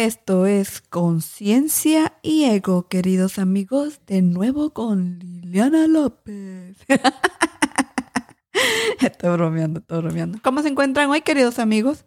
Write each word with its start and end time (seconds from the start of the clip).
Esto 0.00 0.46
es 0.46 0.80
Conciencia 0.80 2.14
y 2.22 2.44
Ego, 2.44 2.88
queridos 2.88 3.38
amigos, 3.38 4.00
de 4.06 4.22
nuevo 4.22 4.70
con 4.70 5.18
Liliana 5.18 5.86
López. 5.88 6.78
estoy 9.02 9.30
bromeando, 9.30 9.80
estoy 9.80 10.00
bromeando. 10.00 10.38
¿Cómo 10.42 10.62
se 10.62 10.68
encuentran 10.68 11.10
hoy, 11.10 11.20
queridos 11.20 11.58
amigos? 11.58 12.06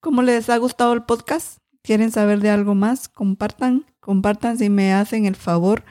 ¿Cómo 0.00 0.22
les 0.22 0.48
ha 0.48 0.56
gustado 0.56 0.94
el 0.94 1.02
podcast? 1.02 1.58
¿Quieren 1.82 2.12
saber 2.12 2.40
de 2.40 2.48
algo 2.48 2.74
más? 2.74 3.10
Compartan, 3.10 3.84
compartan 4.00 4.56
si 4.56 4.70
me 4.70 4.94
hacen 4.94 5.26
el 5.26 5.36
favor. 5.36 5.84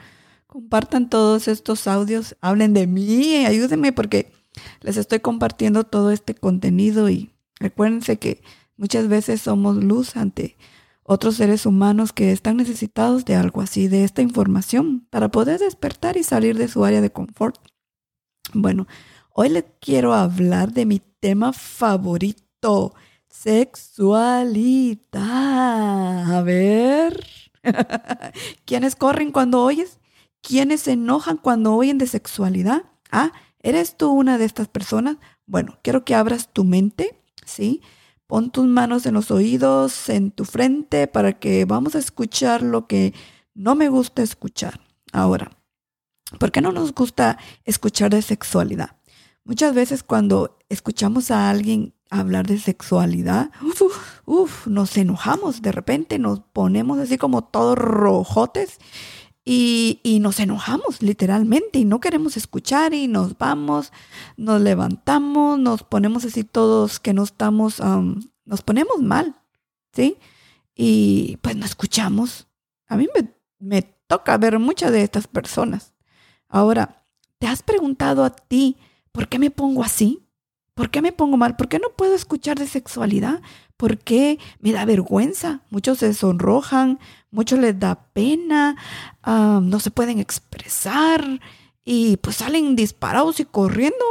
Compartan 0.48 1.08
todos 1.08 1.46
estos 1.46 1.86
audios, 1.86 2.36
hablen 2.40 2.74
de 2.74 2.88
mí, 2.88 3.46
ayúdenme 3.46 3.92
porque 3.92 4.32
les 4.80 4.96
estoy 4.96 5.20
compartiendo 5.20 5.84
todo 5.84 6.10
este 6.10 6.34
contenido 6.34 7.08
y 7.08 7.30
recuérdense 7.60 8.18
que 8.18 8.42
muchas 8.76 9.06
veces 9.06 9.40
somos 9.40 9.76
luz 9.76 10.16
ante 10.16 10.56
otros 11.04 11.36
seres 11.36 11.66
humanos 11.66 12.12
que 12.12 12.32
están 12.32 12.56
necesitados 12.56 13.24
de 13.24 13.36
algo 13.36 13.60
así, 13.60 13.88
de 13.88 14.04
esta 14.04 14.22
información, 14.22 15.06
para 15.10 15.28
poder 15.28 15.60
despertar 15.60 16.16
y 16.16 16.24
salir 16.24 16.58
de 16.58 16.68
su 16.68 16.84
área 16.84 17.00
de 17.00 17.12
confort. 17.12 17.56
Bueno, 18.52 18.86
hoy 19.30 19.50
les 19.50 19.64
quiero 19.80 20.14
hablar 20.14 20.72
de 20.72 20.86
mi 20.86 21.00
tema 21.20 21.52
favorito, 21.52 22.94
sexualidad. 23.28 25.12
A 26.36 26.42
ver, 26.42 27.26
¿quiénes 28.64 28.96
corren 28.96 29.30
cuando 29.30 29.62
oyes? 29.62 30.00
¿Quiénes 30.40 30.82
se 30.82 30.92
enojan 30.92 31.36
cuando 31.36 31.74
oyen 31.74 31.98
de 31.98 32.06
sexualidad? 32.06 32.82
Ah, 33.10 33.32
¿eres 33.60 33.96
tú 33.96 34.10
una 34.10 34.38
de 34.38 34.46
estas 34.46 34.68
personas? 34.68 35.18
Bueno, 35.46 35.78
quiero 35.82 36.04
que 36.04 36.14
abras 36.14 36.52
tu 36.52 36.64
mente, 36.64 37.22
¿sí? 37.44 37.82
Pon 38.26 38.50
tus 38.50 38.66
manos 38.66 39.04
en 39.06 39.14
los 39.14 39.30
oídos, 39.30 40.08
en 40.08 40.30
tu 40.30 40.44
frente, 40.44 41.06
para 41.06 41.38
que 41.38 41.64
vamos 41.66 41.94
a 41.94 41.98
escuchar 41.98 42.62
lo 42.62 42.86
que 42.86 43.12
no 43.54 43.74
me 43.74 43.88
gusta 43.88 44.22
escuchar. 44.22 44.80
Ahora, 45.12 45.50
¿por 46.38 46.50
qué 46.50 46.60
no 46.60 46.72
nos 46.72 46.94
gusta 46.94 47.38
escuchar 47.64 48.10
de 48.10 48.22
sexualidad? 48.22 48.96
Muchas 49.44 49.74
veces 49.74 50.02
cuando 50.02 50.58
escuchamos 50.70 51.30
a 51.30 51.50
alguien 51.50 51.94
hablar 52.08 52.46
de 52.46 52.58
sexualidad, 52.58 53.50
uf, 54.24 54.66
nos 54.66 54.96
enojamos, 54.96 55.60
de 55.60 55.72
repente 55.72 56.18
nos 56.18 56.40
ponemos 56.40 56.98
así 56.98 57.18
como 57.18 57.44
todos 57.44 57.76
rojotes 57.76 58.78
y, 59.44 60.18
nos 60.20 60.40
enojamos 60.40 61.02
literalmente 61.02 61.78
y 61.78 61.84
no 61.84 62.00
queremos 62.00 62.36
escuchar 62.36 62.94
y 62.94 63.08
nos 63.08 63.36
vamos, 63.36 63.92
nos 64.36 64.60
levantamos, 64.60 65.58
nos 65.58 65.82
ponemos 65.82 66.24
así 66.24 66.44
todos 66.44 66.98
que 66.98 67.12
no 67.12 67.24
estamos, 67.24 67.80
nos 68.44 68.62
ponemos 68.62 69.02
mal, 69.02 69.34
¿sí? 69.92 70.16
Y 70.74 71.36
pues 71.42 71.56
no 71.56 71.66
escuchamos. 71.66 72.48
A 72.86 72.96
mí 72.96 73.06
me, 73.14 73.34
me 73.58 73.82
toca 73.82 74.38
ver 74.38 74.58
muchas 74.58 74.92
de 74.92 75.02
estas 75.02 75.26
personas. 75.26 75.94
Ahora, 76.48 77.04
¿te 77.38 77.46
has 77.46 77.62
preguntado 77.62 78.24
a 78.24 78.30
ti 78.30 78.78
por 79.12 79.28
qué 79.28 79.38
me 79.38 79.50
pongo 79.50 79.84
así? 79.84 80.23
¿Por 80.74 80.90
qué 80.90 81.02
me 81.02 81.12
pongo 81.12 81.36
mal? 81.36 81.56
¿Por 81.56 81.68
qué 81.68 81.78
no 81.78 81.90
puedo 81.96 82.14
escuchar 82.14 82.58
de 82.58 82.66
sexualidad? 82.66 83.40
¿Por 83.76 83.98
qué 83.98 84.38
me 84.58 84.72
da 84.72 84.84
vergüenza? 84.84 85.60
Muchos 85.70 85.98
se 85.98 86.14
sonrojan, 86.14 86.98
muchos 87.30 87.58
les 87.60 87.78
da 87.78 88.06
pena, 88.12 88.76
no 89.24 89.80
se 89.80 89.90
pueden 89.90 90.18
expresar 90.18 91.40
y 91.84 92.16
pues 92.16 92.36
salen 92.36 92.74
disparados 92.74 93.38
y 93.38 93.44
corriendo. 93.44 94.04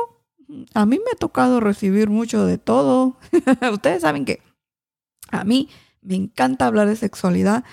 A 0.74 0.86
mí 0.86 0.98
me 0.98 1.12
ha 1.12 1.18
tocado 1.18 1.60
recibir 1.60 2.10
mucho 2.10 2.46
de 2.46 2.58
todo. 2.58 3.18
Ustedes 3.74 4.02
saben 4.02 4.24
que 4.24 4.42
a 5.32 5.44
mí 5.44 5.70
me 6.02 6.16
encanta 6.16 6.68
hablar 6.68 6.88
de 6.88 6.96
sexualidad. 6.96 7.66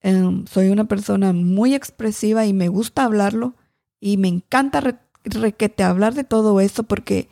Em, 0.00 0.46
soy 0.46 0.68
una 0.68 0.84
persona 0.84 1.32
muy 1.32 1.74
expresiva 1.74 2.46
y 2.46 2.52
me 2.52 2.68
gusta 2.68 3.04
hablarlo 3.04 3.54
y 4.00 4.16
me 4.16 4.28
encanta 4.28 4.80
requete 5.24 5.82
hablar 5.82 6.14
de 6.14 6.24
todo 6.24 6.60
esto 6.60 6.84
porque 6.84 7.28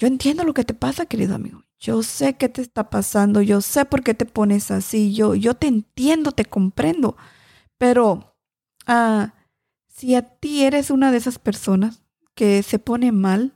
yo 0.00 0.06
entiendo 0.06 0.44
lo 0.44 0.54
que 0.54 0.64
te 0.64 0.72
pasa, 0.72 1.04
querido 1.04 1.34
amigo. 1.34 1.62
Yo 1.78 2.02
sé 2.02 2.34
qué 2.38 2.48
te 2.48 2.62
está 2.62 2.88
pasando, 2.88 3.42
yo 3.42 3.60
sé 3.60 3.84
por 3.84 4.02
qué 4.02 4.14
te 4.14 4.24
pones 4.24 4.70
así, 4.70 5.12
yo, 5.12 5.34
yo 5.34 5.52
te 5.52 5.66
entiendo, 5.66 6.32
te 6.32 6.46
comprendo. 6.46 7.18
Pero 7.76 8.34
ah, 8.86 9.34
si 9.88 10.14
a 10.14 10.22
ti 10.22 10.64
eres 10.64 10.90
una 10.90 11.12
de 11.12 11.18
esas 11.18 11.38
personas 11.38 12.02
que 12.34 12.62
se 12.62 12.78
pone 12.78 13.12
mal, 13.12 13.52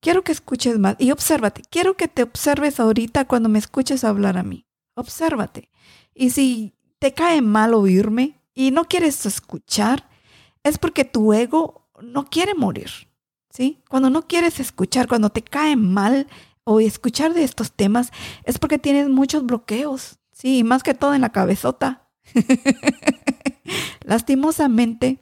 quiero 0.00 0.22
que 0.22 0.32
escuches 0.32 0.78
más 0.78 0.96
y 0.98 1.12
obsérvate. 1.12 1.62
Quiero 1.70 1.96
que 1.96 2.08
te 2.08 2.24
observes 2.24 2.78
ahorita 2.78 3.24
cuando 3.24 3.48
me 3.48 3.58
escuches 3.58 4.04
hablar 4.04 4.36
a 4.36 4.42
mí. 4.42 4.66
Obsérvate. 4.96 5.70
Y 6.14 6.28
si 6.28 6.74
te 6.98 7.14
cae 7.14 7.40
mal 7.40 7.72
oírme 7.72 8.38
y 8.52 8.70
no 8.70 8.84
quieres 8.84 9.24
escuchar, 9.24 10.10
es 10.62 10.76
porque 10.76 11.06
tu 11.06 11.32
ego 11.32 11.88
no 12.02 12.26
quiere 12.26 12.54
morir. 12.54 12.90
Cuando 13.88 14.10
no 14.10 14.26
quieres 14.26 14.60
escuchar, 14.60 15.08
cuando 15.08 15.30
te 15.30 15.42
cae 15.42 15.76
mal 15.76 16.26
o 16.64 16.80
escuchar 16.80 17.34
de 17.34 17.44
estos 17.44 17.72
temas, 17.72 18.12
es 18.44 18.58
porque 18.58 18.78
tienes 18.78 19.08
muchos 19.08 19.44
bloqueos, 19.46 20.18
¿sí? 20.32 20.64
Más 20.64 20.82
que 20.82 20.94
todo 20.94 21.14
en 21.14 21.20
la 21.20 21.32
cabezota. 21.32 22.08
Lastimosamente, 24.04 25.20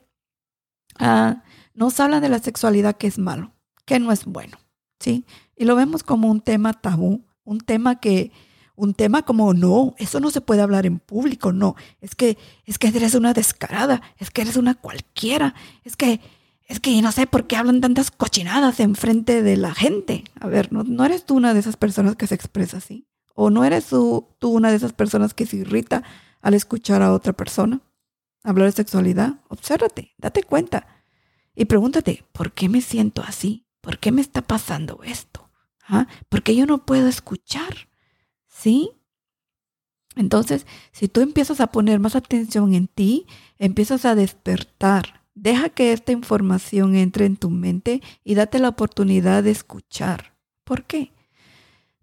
ah, 0.98 1.42
nos 1.74 2.00
hablan 2.00 2.22
de 2.22 2.28
la 2.28 2.38
sexualidad 2.38 2.96
que 2.96 3.06
es 3.06 3.18
malo, 3.18 3.52
que 3.84 3.98
no 3.98 4.12
es 4.12 4.24
bueno, 4.24 4.58
¿sí? 5.00 5.24
Y 5.56 5.64
lo 5.64 5.76
vemos 5.76 6.02
como 6.02 6.30
un 6.30 6.40
tema 6.40 6.72
tabú, 6.72 7.24
un 7.44 7.60
tema 7.60 8.00
que, 8.00 8.32
un 8.74 8.94
tema 8.94 9.22
como 9.22 9.54
no, 9.54 9.94
eso 9.98 10.20
no 10.20 10.30
se 10.30 10.40
puede 10.40 10.62
hablar 10.62 10.86
en 10.86 10.98
público, 10.98 11.52
no, 11.52 11.76
es 12.00 12.14
que, 12.14 12.38
es 12.64 12.78
que 12.78 12.88
eres 12.88 13.14
una 13.14 13.34
descarada, 13.34 14.02
es 14.18 14.30
que 14.30 14.42
eres 14.42 14.56
una 14.56 14.74
cualquiera, 14.74 15.54
es 15.84 15.96
que 15.96 16.20
es 16.74 16.80
que 16.80 17.00
no 17.02 17.12
sé 17.12 17.28
por 17.28 17.46
qué 17.46 17.56
hablan 17.56 17.80
tantas 17.80 18.10
cochinadas 18.10 18.80
en 18.80 18.96
frente 18.96 19.42
de 19.42 19.56
la 19.56 19.74
gente. 19.74 20.24
A 20.40 20.48
ver, 20.48 20.72
¿no, 20.72 21.04
eres 21.04 21.24
tú 21.24 21.36
una 21.36 21.54
de 21.54 21.60
esas 21.60 21.76
personas 21.76 22.16
que 22.16 22.26
se 22.26 22.34
expresa 22.34 22.78
así? 22.78 23.06
¿O 23.34 23.48
no 23.48 23.64
eres 23.64 23.86
tú, 23.86 24.26
una 24.42 24.70
de 24.70 24.76
esas 24.76 24.92
personas 24.92 25.34
que 25.34 25.46
se 25.46 25.58
irrita 25.58 26.02
al 26.40 26.54
escuchar 26.54 27.00
a 27.00 27.12
otra 27.12 27.32
persona 27.32 27.80
hablar 28.42 28.66
de 28.66 28.72
sexualidad? 28.72 29.40
Obsérvate, 29.48 30.14
date 30.18 30.42
cuenta 30.42 30.88
y 31.54 31.66
pregúntate, 31.66 32.24
¿por 32.32 32.50
qué 32.52 32.68
me 32.68 32.80
siento 32.80 33.22
así? 33.22 33.68
¿Por 33.80 33.98
qué 33.98 34.10
me 34.10 34.20
está 34.20 34.42
pasando 34.42 35.00
esto? 35.04 35.50
¿Ah? 35.86 36.08
¿Por 36.28 36.42
qué 36.42 36.56
yo 36.56 36.66
no 36.66 36.84
puedo 36.84 37.06
escuchar? 37.06 37.88
¿Sí? 38.48 38.90
Entonces, 40.16 40.66
si 40.90 41.06
tú 41.06 41.20
empiezas 41.20 41.60
a 41.60 41.68
poner 41.68 42.00
más 42.00 42.16
atención 42.16 42.74
en 42.74 42.88
ti, 42.88 43.26
empiezas 43.58 44.04
a 44.04 44.16
despertar 44.16 45.23
Deja 45.34 45.68
que 45.68 45.92
esta 45.92 46.12
información 46.12 46.94
entre 46.94 47.26
en 47.26 47.36
tu 47.36 47.50
mente 47.50 48.02
y 48.22 48.34
date 48.34 48.58
la 48.60 48.68
oportunidad 48.68 49.42
de 49.42 49.50
escuchar. 49.50 50.34
¿Por 50.62 50.84
qué? 50.84 51.12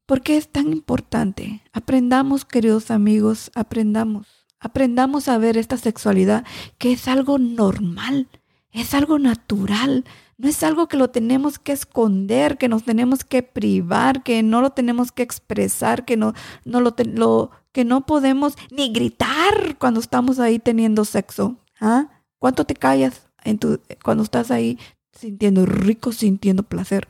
Porque 0.06 0.36
es 0.36 0.50
tan 0.50 0.72
importante. 0.74 1.62
Aprendamos, 1.72 2.44
queridos 2.44 2.92
amigos, 2.92 3.52
aprendamos. 3.56 4.28
Aprendamos 4.60 5.28
a 5.28 5.38
ver 5.38 5.58
esta 5.58 5.78
sexualidad 5.78 6.46
que 6.78 6.92
es 6.92 7.08
algo 7.08 7.40
normal, 7.40 8.28
es 8.72 8.94
algo 8.94 9.18
natural, 9.18 10.06
no 10.38 10.50
es 10.50 10.62
algo 10.64 10.88
que 10.88 10.98
lo 10.98 11.10
tenemos 11.10 11.58
que 11.58 11.72
esconder, 11.72 12.58
que 12.58 12.68
nos 12.68 12.84
tenemos 12.84 13.24
que 13.24 13.42
privar, 13.42 14.22
que 14.22 14.44
no 14.44 14.62
lo 14.62 14.72
tenemos 14.72 15.12
que 15.12 15.24
expresar, 15.24 16.06
que 16.06 16.18
no, 16.18 16.34
no 16.66 16.82
lo, 16.82 16.94
lo, 17.14 17.52
que 17.72 17.86
no 17.86 18.06
podemos 18.06 18.56
ni 18.70 18.92
gritar 18.92 19.78
cuando 19.80 20.00
estamos 20.00 20.40
ahí 20.40 20.60
teniendo 20.60 21.06
sexo. 21.06 21.58
¿Ah? 21.80 22.10
¿Cuánto 22.42 22.66
te 22.66 22.74
callas 22.74 23.30
en 23.44 23.60
tu, 23.60 23.80
cuando 24.04 24.24
estás 24.24 24.50
ahí 24.50 24.80
sintiendo 25.14 25.68
rico, 25.68 26.12
sintiendo 26.12 26.64
placer? 26.64 27.08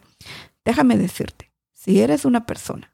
Déjame 0.65 0.97
decirte, 0.97 1.53
si 1.71 2.01
eres 2.01 2.25
una 2.25 2.45
persona 2.45 2.93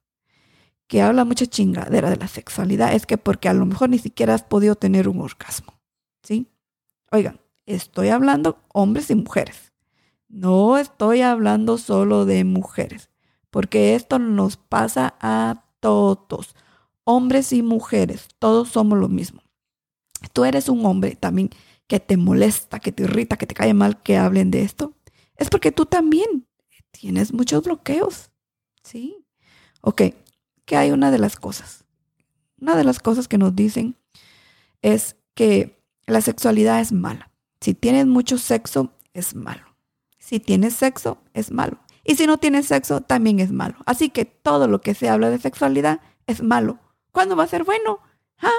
que 0.85 1.01
habla 1.01 1.25
mucha 1.25 1.47
chingadera 1.47 2.11
de 2.11 2.17
la 2.17 2.27
sexualidad, 2.27 2.93
es 2.93 3.07
que 3.07 3.17
porque 3.17 3.49
a 3.49 3.55
lo 3.55 3.65
mejor 3.65 3.89
ni 3.89 3.97
siquiera 3.97 4.35
has 4.35 4.43
podido 4.43 4.75
tener 4.75 5.09
un 5.09 5.19
orgasmo. 5.19 5.81
¿Sí? 6.21 6.47
Oigan, 7.11 7.41
estoy 7.65 8.09
hablando 8.09 8.59
hombres 8.71 9.09
y 9.09 9.15
mujeres. 9.15 9.73
No 10.27 10.77
estoy 10.77 11.21
hablando 11.21 11.79
solo 11.79 12.25
de 12.25 12.43
mujeres, 12.43 13.09
porque 13.49 13.95
esto 13.95 14.19
nos 14.19 14.57
pasa 14.57 15.15
a 15.21 15.63
todos, 15.79 16.55
hombres 17.03 17.51
y 17.51 17.63
mujeres, 17.63 18.27
todos 18.37 18.69
somos 18.69 18.99
lo 18.99 19.09
mismo. 19.09 19.41
Tú 20.33 20.45
eres 20.45 20.69
un 20.69 20.85
hombre 20.85 21.15
también 21.15 21.49
que 21.87 21.99
te 21.99 22.17
molesta, 22.17 22.79
que 22.79 22.91
te 22.91 23.03
irrita, 23.03 23.37
que 23.37 23.47
te 23.47 23.55
cae 23.55 23.73
mal 23.73 24.01
que 24.01 24.17
hablen 24.17 24.51
de 24.51 24.61
esto, 24.61 24.93
es 25.35 25.49
porque 25.49 25.71
tú 25.71 25.85
también 25.85 26.47
tienes 26.91 27.33
muchos 27.33 27.63
bloqueos. 27.63 28.31
¿Sí? 28.83 29.25
Ok, 29.81 30.01
que 30.65 30.77
hay 30.77 30.91
una 30.91 31.11
de 31.11 31.19
las 31.19 31.35
cosas. 31.35 31.85
Una 32.59 32.75
de 32.75 32.83
las 32.83 32.99
cosas 32.99 33.27
que 33.27 33.37
nos 33.37 33.55
dicen 33.55 33.95
es 34.81 35.15
que 35.33 35.81
la 36.05 36.21
sexualidad 36.21 36.79
es 36.81 36.91
mala. 36.91 37.31
Si 37.61 37.73
tienes 37.73 38.05
mucho 38.05 38.37
sexo, 38.37 38.93
es 39.13 39.35
malo. 39.35 39.77
Si 40.17 40.39
tienes 40.39 40.73
sexo, 40.73 41.19
es 41.33 41.51
malo. 41.51 41.79
Y 42.03 42.15
si 42.15 42.25
no 42.25 42.37
tienes 42.37 42.67
sexo, 42.67 43.01
también 43.01 43.39
es 43.39 43.51
malo. 43.51 43.75
Así 43.85 44.09
que 44.09 44.25
todo 44.25 44.67
lo 44.67 44.81
que 44.81 44.93
se 44.93 45.09
habla 45.09 45.29
de 45.29 45.39
sexualidad 45.39 45.99
es 46.25 46.41
malo. 46.41 46.79
¿Cuándo 47.11 47.35
va 47.35 47.43
a 47.43 47.47
ser 47.47 47.63
bueno? 47.63 47.99
¿Ah? 48.39 48.51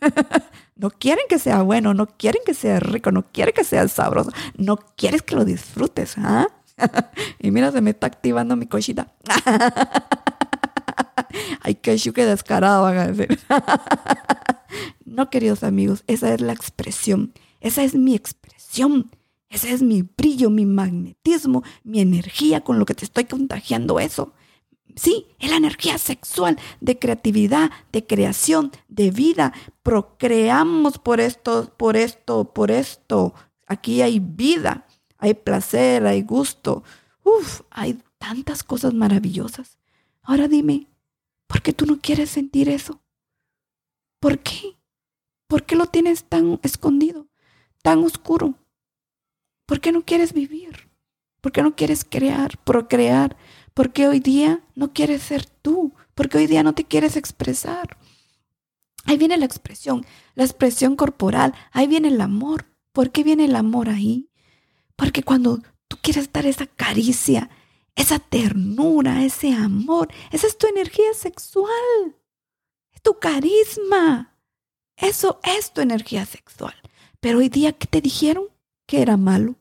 No 0.76 0.90
quieren 0.90 1.24
que 1.28 1.38
sea 1.38 1.62
bueno, 1.62 1.94
no 1.94 2.06
quieren 2.06 2.42
que 2.44 2.52
sea 2.52 2.80
rico, 2.80 3.10
no 3.10 3.24
quieren 3.32 3.54
que 3.54 3.64
sea 3.64 3.88
sabroso, 3.88 4.30
no 4.56 4.76
quieres 4.76 5.22
que 5.22 5.34
lo 5.34 5.44
disfrutes, 5.44 6.16
¿ah? 6.18 6.48
y 7.40 7.50
mira, 7.50 7.72
se 7.72 7.80
me 7.80 7.90
está 7.90 8.06
activando 8.06 8.56
mi 8.56 8.66
cochita. 8.66 9.14
Ay, 11.62 11.76
qué 11.76 11.96
chuque 11.96 12.26
descarado, 12.26 12.82
van 12.82 12.98
a 12.98 13.06
decir. 13.08 13.40
no, 15.06 15.30
queridos 15.30 15.62
amigos, 15.62 16.04
esa 16.06 16.32
es 16.34 16.40
la 16.42 16.52
expresión. 16.52 17.32
Esa 17.60 17.82
es 17.82 17.94
mi 17.94 18.14
expresión. 18.14 19.10
Ese 19.48 19.72
es 19.72 19.82
mi 19.82 20.02
brillo, 20.02 20.50
mi 20.50 20.66
magnetismo, 20.66 21.62
mi 21.84 22.00
energía 22.00 22.62
con 22.62 22.78
lo 22.78 22.84
que 22.84 22.94
te 22.94 23.04
estoy 23.04 23.24
contagiando 23.24 23.98
eso. 23.98 24.34
Sí, 24.96 25.26
es 25.38 25.50
la 25.50 25.58
energía 25.58 25.98
sexual 25.98 26.58
de 26.80 26.98
creatividad, 26.98 27.70
de 27.92 28.06
creación, 28.06 28.72
de 28.88 29.10
vida. 29.10 29.52
Procreamos 29.82 30.98
por 30.98 31.20
esto, 31.20 31.70
por 31.76 31.98
esto, 31.98 32.52
por 32.54 32.70
esto. 32.70 33.34
Aquí 33.66 34.00
hay 34.00 34.20
vida, 34.20 34.86
hay 35.18 35.34
placer, 35.34 36.06
hay 36.06 36.22
gusto. 36.22 36.82
Uf, 37.22 37.60
hay 37.70 38.02
tantas 38.16 38.64
cosas 38.64 38.94
maravillosas. 38.94 39.78
Ahora 40.22 40.48
dime, 40.48 40.86
¿por 41.46 41.60
qué 41.60 41.74
tú 41.74 41.84
no 41.84 42.00
quieres 42.00 42.30
sentir 42.30 42.70
eso? 42.70 43.02
¿Por 44.18 44.38
qué? 44.38 44.76
¿Por 45.46 45.64
qué 45.64 45.76
lo 45.76 45.86
tienes 45.86 46.24
tan 46.24 46.58
escondido, 46.62 47.26
tan 47.82 48.02
oscuro? 48.02 48.54
¿Por 49.66 49.80
qué 49.80 49.92
no 49.92 50.02
quieres 50.02 50.32
vivir? 50.32 50.88
¿Por 51.42 51.52
qué 51.52 51.62
no 51.62 51.76
quieres 51.76 52.04
crear, 52.04 52.56
procrear? 52.64 53.36
¿Por 53.76 53.92
qué 53.92 54.08
hoy 54.08 54.20
día 54.20 54.64
no 54.74 54.94
quieres 54.94 55.22
ser 55.22 55.44
tú? 55.44 55.92
¿Por 56.14 56.30
qué 56.30 56.38
hoy 56.38 56.46
día 56.46 56.62
no 56.62 56.74
te 56.74 56.84
quieres 56.84 57.14
expresar? 57.14 57.98
Ahí 59.04 59.18
viene 59.18 59.36
la 59.36 59.44
expresión, 59.44 60.06
la 60.34 60.44
expresión 60.44 60.96
corporal, 60.96 61.52
ahí 61.72 61.86
viene 61.86 62.08
el 62.08 62.22
amor. 62.22 62.64
¿Por 62.92 63.12
qué 63.12 63.22
viene 63.22 63.44
el 63.44 63.54
amor 63.54 63.90
ahí? 63.90 64.30
Porque 64.96 65.22
cuando 65.22 65.58
tú 65.88 65.98
quieres 66.00 66.32
dar 66.32 66.46
esa 66.46 66.66
caricia, 66.66 67.50
esa 67.94 68.18
ternura, 68.18 69.22
ese 69.22 69.52
amor, 69.52 70.08
esa 70.32 70.46
es 70.46 70.56
tu 70.56 70.66
energía 70.68 71.12
sexual, 71.12 72.16
es 72.94 73.02
tu 73.02 73.18
carisma. 73.18 74.38
Eso 74.96 75.38
es 75.42 75.74
tu 75.74 75.82
energía 75.82 76.24
sexual. 76.24 76.74
Pero 77.20 77.40
hoy 77.40 77.50
día, 77.50 77.74
¿qué 77.74 77.86
te 77.86 78.00
dijeron? 78.00 78.46
Que 78.86 79.02
era 79.02 79.18
malo, 79.18 79.56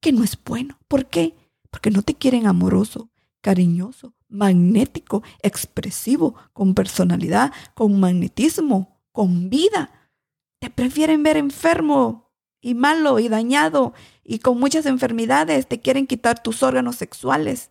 que 0.00 0.10
no 0.10 0.24
es 0.24 0.36
bueno. 0.42 0.76
¿Por 0.88 1.06
qué? 1.06 1.36
Porque 1.70 1.92
no 1.92 2.02
te 2.02 2.16
quieren 2.16 2.48
amoroso, 2.48 3.09
cariñoso, 3.40 4.14
magnético, 4.28 5.22
expresivo, 5.42 6.34
con 6.52 6.74
personalidad, 6.74 7.52
con 7.74 7.98
magnetismo, 7.98 9.00
con 9.12 9.50
vida. 9.50 10.10
Te 10.58 10.70
prefieren 10.70 11.22
ver 11.22 11.36
enfermo 11.36 12.30
y 12.60 12.74
malo 12.74 13.18
y 13.18 13.28
dañado 13.28 13.94
y 14.22 14.40
con 14.40 14.58
muchas 14.60 14.86
enfermedades. 14.86 15.66
Te 15.66 15.80
quieren 15.80 16.06
quitar 16.06 16.42
tus 16.42 16.62
órganos 16.62 16.96
sexuales. 16.96 17.70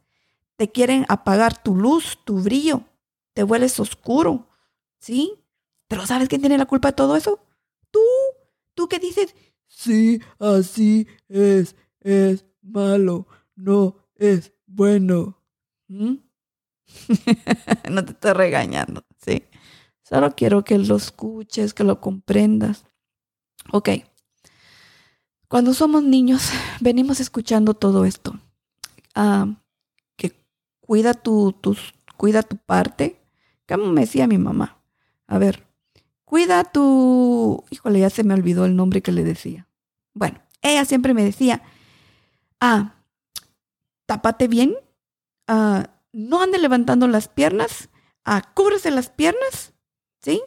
Te 0.56 0.72
quieren 0.72 1.06
apagar 1.08 1.62
tu 1.62 1.76
luz, 1.76 2.20
tu 2.26 2.42
brillo. 2.42 2.84
Te 3.34 3.44
vuelves 3.44 3.80
oscuro. 3.80 4.48
¿Sí? 5.00 5.36
Pero 5.88 6.06
¿sabes 6.06 6.28
quién 6.28 6.42
tiene 6.42 6.58
la 6.58 6.66
culpa 6.66 6.90
de 6.90 6.96
todo 6.96 7.16
eso? 7.16 7.40
Tú. 7.92 8.02
Tú 8.74 8.88
que 8.88 9.00
dices, 9.00 9.36
sí, 9.68 10.22
así 10.40 11.08
es, 11.28 11.76
es 12.00 12.46
malo, 12.62 13.28
no 13.56 13.98
es 14.16 14.54
bueno. 14.68 15.39
¿Mm? 15.90 16.16
no 17.92 18.06
te 18.06 18.12
estoy 18.12 18.34
regañando, 18.34 19.04
sí. 19.18 19.44
Solo 20.04 20.36
quiero 20.36 20.64
que 20.64 20.78
lo 20.78 20.96
escuches, 20.96 21.74
que 21.74 21.84
lo 21.84 22.00
comprendas. 22.00 22.86
Ok. 23.72 23.90
Cuando 25.48 25.74
somos 25.74 26.04
niños, 26.04 26.50
venimos 26.80 27.20
escuchando 27.20 27.74
todo 27.74 28.06
esto. 28.06 28.40
Ah, 29.14 29.62
que 30.16 30.34
cuida 30.80 31.14
tu, 31.14 31.56
cuida 32.18 32.44
tu 32.44 32.58
parte. 32.58 33.22
Como 33.68 33.92
me 33.92 34.02
decía 34.02 34.26
mi 34.28 34.38
mamá. 34.38 34.82
A 35.28 35.38
ver, 35.38 35.68
cuida 36.26 36.64
tu... 36.64 37.64
Híjole, 37.70 38.00
ya 38.00 38.10
se 38.10 38.24
me 38.24 38.34
olvidó 38.34 38.66
el 38.66 38.76
nombre 38.76 39.02
que 39.02 39.12
le 39.12 39.24
decía. 39.24 39.68
Bueno, 40.14 40.40
ella 40.62 40.86
siempre 40.86 41.14
me 41.14 41.24
decía, 41.24 41.62
ah, 42.60 42.96
tápate 44.08 44.48
bien, 44.48 44.76
Ah, 45.52 45.90
no 46.14 46.44
ande 46.44 46.60
levantando 46.60 47.08
las 47.08 47.28
piernas, 47.28 47.90
uh, 48.28 48.40
cúbrese 48.54 48.92
las 48.92 49.10
piernas, 49.10 49.74
¿sí? 50.22 50.44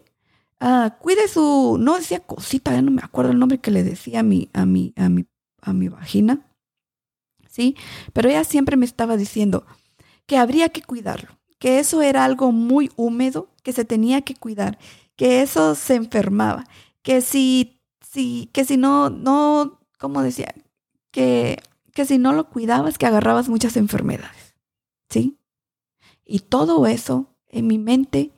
Ah, 0.60 0.96
cuide 1.00 1.26
su, 1.26 1.76
no 1.80 1.96
decía 1.96 2.20
cosita, 2.20 2.70
ya 2.72 2.82
no 2.82 2.92
me 2.92 3.02
acuerdo 3.02 3.32
el 3.32 3.40
nombre 3.40 3.58
que 3.58 3.72
le 3.72 3.82
decía 3.82 4.20
a 4.20 4.22
mi, 4.22 4.48
a 4.52 4.64
mi, 4.64 4.94
a 4.96 5.08
mi, 5.08 5.26
a 5.60 5.72
mi 5.72 5.88
vagina, 5.88 6.46
¿sí? 7.48 7.76
Pero 8.12 8.28
ella 8.28 8.44
siempre 8.44 8.76
me 8.76 8.84
estaba 8.86 9.16
diciendo 9.16 9.66
que 10.26 10.36
habría 10.36 10.68
que 10.68 10.82
cuidarlo, 10.82 11.36
que 11.58 11.80
eso 11.80 12.00
era 12.00 12.24
algo 12.24 12.52
muy 12.52 12.88
húmedo, 12.94 13.48
que 13.64 13.72
se 13.72 13.84
tenía 13.84 14.20
que 14.22 14.36
cuidar, 14.36 14.78
que 15.16 15.42
eso 15.42 15.74
se 15.74 15.96
enfermaba, 15.96 16.64
que 17.02 17.22
si, 17.22 17.82
si, 18.08 18.50
que 18.52 18.64
si 18.64 18.76
no, 18.76 19.10
no, 19.10 19.80
como 19.98 20.22
decía, 20.22 20.54
que, 21.10 21.60
que 21.92 22.06
si 22.06 22.18
no 22.18 22.32
lo 22.32 22.50
cuidabas, 22.50 22.98
que 22.98 23.06
agarrabas 23.06 23.48
muchas 23.48 23.76
enfermedades. 23.76 24.41
¿Sí? 25.12 25.38
Y 26.24 26.40
todo 26.40 26.86
eso 26.86 27.34
en 27.48 27.66
mi 27.66 27.78
mente 27.78 28.32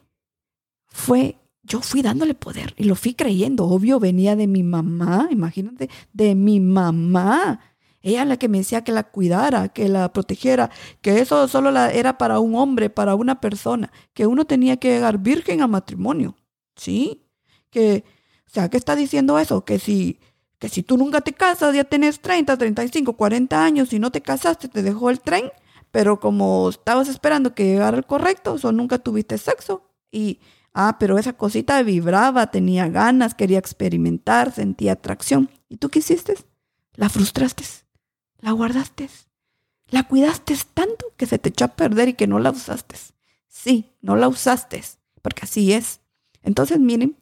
fue, 0.87 1.39
yo 1.63 1.81
fui 1.81 2.03
dándole 2.03 2.35
poder 2.35 2.75
y 2.77 2.85
lo 2.85 2.97
fui 2.97 3.15
creyendo. 3.15 3.67
Obvio, 3.67 4.01
venía 4.01 4.35
de 4.35 4.47
mi 4.47 4.63
mamá, 4.63 5.29
imagínate, 5.31 5.89
de 6.13 6.35
mi 6.35 6.61
mamá. 6.61 7.61
Ella 8.03 8.25
la 8.25 8.37
que 8.37 8.49
me 8.49 8.59
decía 8.59 8.85
que 8.85 8.93
la 8.93 9.05
cuidara, 9.05 9.69
que 9.69 9.89
la 9.89 10.13
protegiera, 10.13 10.71
que 11.01 11.21
eso 11.21 11.49
solo 11.49 11.71
la, 11.71 11.91
era 11.91 12.19
para 12.19 12.39
un 12.41 12.55
hombre, 12.57 12.91
para 12.91 13.15
una 13.15 13.41
persona, 13.41 13.93
que 14.13 14.27
uno 14.27 14.45
tenía 14.45 14.77
que 14.77 14.89
llegar 14.91 15.19
virgen 15.19 15.63
a 15.63 15.69
matrimonio. 15.69 16.37
¿Sí? 16.77 17.23
Que, 17.71 18.05
o 18.47 18.51
sea, 18.51 18.69
¿qué 18.69 18.77
está 18.77 18.97
diciendo 18.97 19.39
eso? 19.39 19.65
Que 19.65 19.79
si, 19.79 20.19
que 20.59 20.69
si 20.69 20.83
tú 20.83 20.99
nunca 20.99 21.21
te 21.21 21.33
casas, 21.33 21.75
ya 21.75 21.85
tienes 21.85 22.21
30, 22.21 22.57
35, 22.59 23.17
40 23.17 23.65
años 23.65 23.93
y 23.93 23.99
no 23.99 24.11
te 24.11 24.21
casaste, 24.21 24.69
te 24.69 24.83
dejó 24.83 25.11
el 25.11 25.21
tren, 25.21 25.51
pero 25.95 26.19
como 26.19 26.71
estabas 26.71 27.07
esperando 27.07 27.55
que 27.55 27.67
llegara 27.67 27.97
el 27.97 28.05
correcto, 28.05 28.57
o 28.61 28.73
nunca 28.73 28.99
tuviste 28.99 29.39
sexo. 29.39 29.93
Y, 30.11 30.41
ah, 30.73 30.97
pero 30.99 31.19
esa 31.19 31.35
cosita 31.35 31.81
vibraba, 31.85 32.51
tenía 32.51 32.89
ganas, 32.89 33.37
quería 33.37 33.61
experimentar, 33.61 34.51
sentía 34.51 34.95
atracción. 34.95 35.49
¿Y 35.69 35.77
tú 35.77 35.91
qué 35.91 36.01
hiciste? 36.01 36.35
La 36.95 37.09
frustraste, 37.09 37.63
la 38.41 38.51
guardaste, 38.51 39.09
la 39.87 40.03
cuidaste 40.03 40.57
tanto 40.75 41.13
que 41.17 41.27
se 41.27 41.39
te 41.39 41.51
echó 41.51 41.67
a 41.67 41.77
perder 41.77 42.09
y 42.09 42.15
que 42.15 42.27
no 42.27 42.41
la 42.41 42.51
usaste. 42.51 42.97
Sí, 43.47 43.93
no 44.01 44.17
la 44.17 44.27
usaste, 44.27 44.83
porque 45.23 45.43
así 45.45 45.73
es. 45.73 46.01
Entonces, 46.43 46.81
miren, 46.81 47.17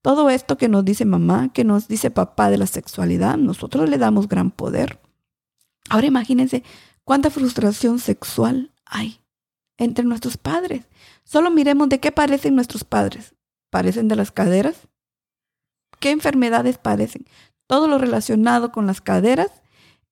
todo 0.00 0.30
esto 0.30 0.56
que 0.56 0.70
nos 0.70 0.82
dice 0.82 1.04
mamá, 1.04 1.52
que 1.52 1.64
nos 1.64 1.88
dice 1.88 2.10
papá 2.10 2.48
de 2.48 2.56
la 2.56 2.66
sexualidad, 2.66 3.36
nosotros 3.36 3.90
le 3.90 3.98
damos 3.98 4.28
gran 4.30 4.50
poder. 4.50 4.98
Ahora 5.90 6.06
imagínense 6.06 6.62
¿Cuánta 7.04 7.30
frustración 7.30 7.98
sexual 7.98 8.72
hay 8.86 9.20
entre 9.76 10.04
nuestros 10.04 10.36
padres? 10.36 10.86
Solo 11.24 11.50
miremos 11.50 11.88
de 11.88 12.00
qué 12.00 12.12
parecen 12.12 12.54
nuestros 12.54 12.84
padres. 12.84 13.34
¿Parecen 13.70 14.08
de 14.08 14.16
las 14.16 14.30
caderas? 14.30 14.88
¿Qué 16.00 16.10
enfermedades 16.10 16.78
padecen? 16.78 17.26
Todo 17.66 17.88
lo 17.88 17.98
relacionado 17.98 18.72
con 18.72 18.86
las 18.86 19.00
caderas 19.00 19.50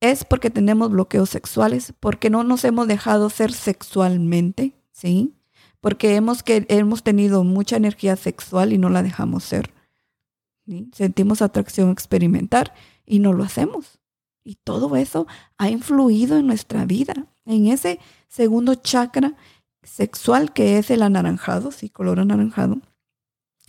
es 0.01 0.25
porque 0.25 0.51
tenemos 0.51 0.91
bloqueos 0.91 1.31
sexuales, 1.31 1.95
porque 2.01 2.29
no 2.29 2.45
nos 2.45 2.65
hemos 2.65 2.89
dejado 2.89 3.31
ser 3.31 3.53
sexualmente, 3.53 4.75
¿sí? 4.91 5.35
Porque 5.81 6.17
hemos, 6.17 6.43
que, 6.43 6.67
hemos 6.69 7.03
tenido 7.03 7.45
mucha 7.45 7.77
energía 7.77 8.17
sexual 8.17 8.73
y 8.73 8.79
no 8.79 8.91
la 8.91 9.03
dejamos 9.03 9.45
ser. 9.45 9.73
Sentimos 10.93 11.41
atracción 11.41 11.91
experimentar 11.91 12.75
y 13.07 13.21
no 13.21 13.33
lo 13.33 13.45
hacemos. 13.45 14.01
Y 14.45 14.57
todo 14.57 14.97
eso 14.97 15.27
ha 15.59 15.71
influido 15.71 16.37
en 16.37 16.47
nuestra 16.47 16.85
vida, 16.85 17.15
en 17.45 17.67
ese 17.67 18.01
segundo 18.29 18.75
chakra 18.75 19.35
sexual 19.83 20.53
que 20.53 20.79
es 20.79 20.91
el 20.91 21.03
anaranjado, 21.03 21.71
sí, 21.71 21.89
color 21.89 22.21
anaranjado. 22.21 22.79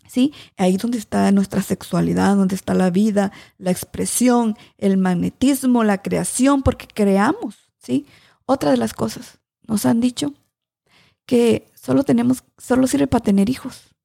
¿Sí? 0.08 0.32
Ahí 0.58 0.78
donde 0.78 1.00
está 1.00 1.32
nuestra 1.32 1.64
sexualidad, 1.64 2.36
donde 2.36 2.54
está 2.54 2.76
la 2.76 2.92
vida, 2.92 3.32
la 3.58 3.72
expresión, 3.72 4.56
el 4.78 4.98
magnetismo, 4.98 5.84
la 5.84 6.04
creación, 6.04 6.62
porque 6.62 6.88
creamos, 6.88 7.72
¿sí? 7.80 8.06
Otra 8.46 8.70
de 8.70 8.78
las 8.78 8.94
cosas, 8.94 9.40
nos 9.68 9.88
han 9.88 10.02
dicho 10.02 10.34
que 11.26 11.72
solo 11.74 12.04
tenemos, 12.04 12.44
solo 12.60 12.86
sirve 12.86 13.08
para 13.08 13.24
tener 13.24 13.50
hijos. 13.50 13.96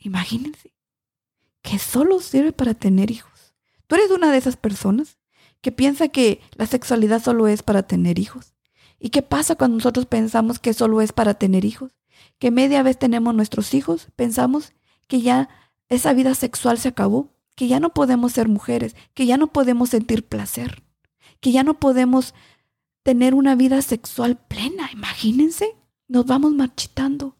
Imagínense, 0.00 0.72
que 1.62 1.78
solo 1.78 2.18
sirve 2.20 2.52
para 2.52 2.74
tener 2.74 3.10
hijos. 3.12 3.54
¿Tú 3.86 3.94
eres 3.94 4.10
una 4.10 4.32
de 4.32 4.38
esas 4.38 4.56
personas? 4.56 5.18
Que 5.62 5.72
piensa 5.72 6.08
que 6.08 6.40
la 6.56 6.66
sexualidad 6.66 7.22
solo 7.22 7.48
es 7.48 7.62
para 7.62 7.84
tener 7.84 8.18
hijos. 8.18 8.52
¿Y 8.98 9.08
qué 9.10 9.22
pasa 9.22 9.54
cuando 9.54 9.78
nosotros 9.78 10.06
pensamos 10.06 10.58
que 10.58 10.74
solo 10.74 11.00
es 11.00 11.12
para 11.12 11.34
tener 11.34 11.64
hijos? 11.64 11.92
Que 12.38 12.50
media 12.50 12.82
vez 12.82 12.98
tenemos 12.98 13.34
nuestros 13.34 13.72
hijos, 13.72 14.08
pensamos 14.16 14.74
que 15.08 15.22
ya 15.22 15.48
esa 15.88 16.12
vida 16.12 16.34
sexual 16.34 16.78
se 16.78 16.88
acabó, 16.88 17.30
que 17.54 17.68
ya 17.68 17.80
no 17.80 17.94
podemos 17.94 18.32
ser 18.32 18.48
mujeres, 18.48 18.96
que 19.14 19.26
ya 19.26 19.36
no 19.36 19.48
podemos 19.48 19.90
sentir 19.90 20.26
placer, 20.26 20.82
que 21.40 21.52
ya 21.52 21.62
no 21.62 21.78
podemos 21.78 22.34
tener 23.02 23.34
una 23.34 23.54
vida 23.54 23.82
sexual 23.82 24.36
plena. 24.36 24.90
Imagínense, 24.92 25.76
nos 26.08 26.26
vamos 26.26 26.52
marchitando, 26.52 27.36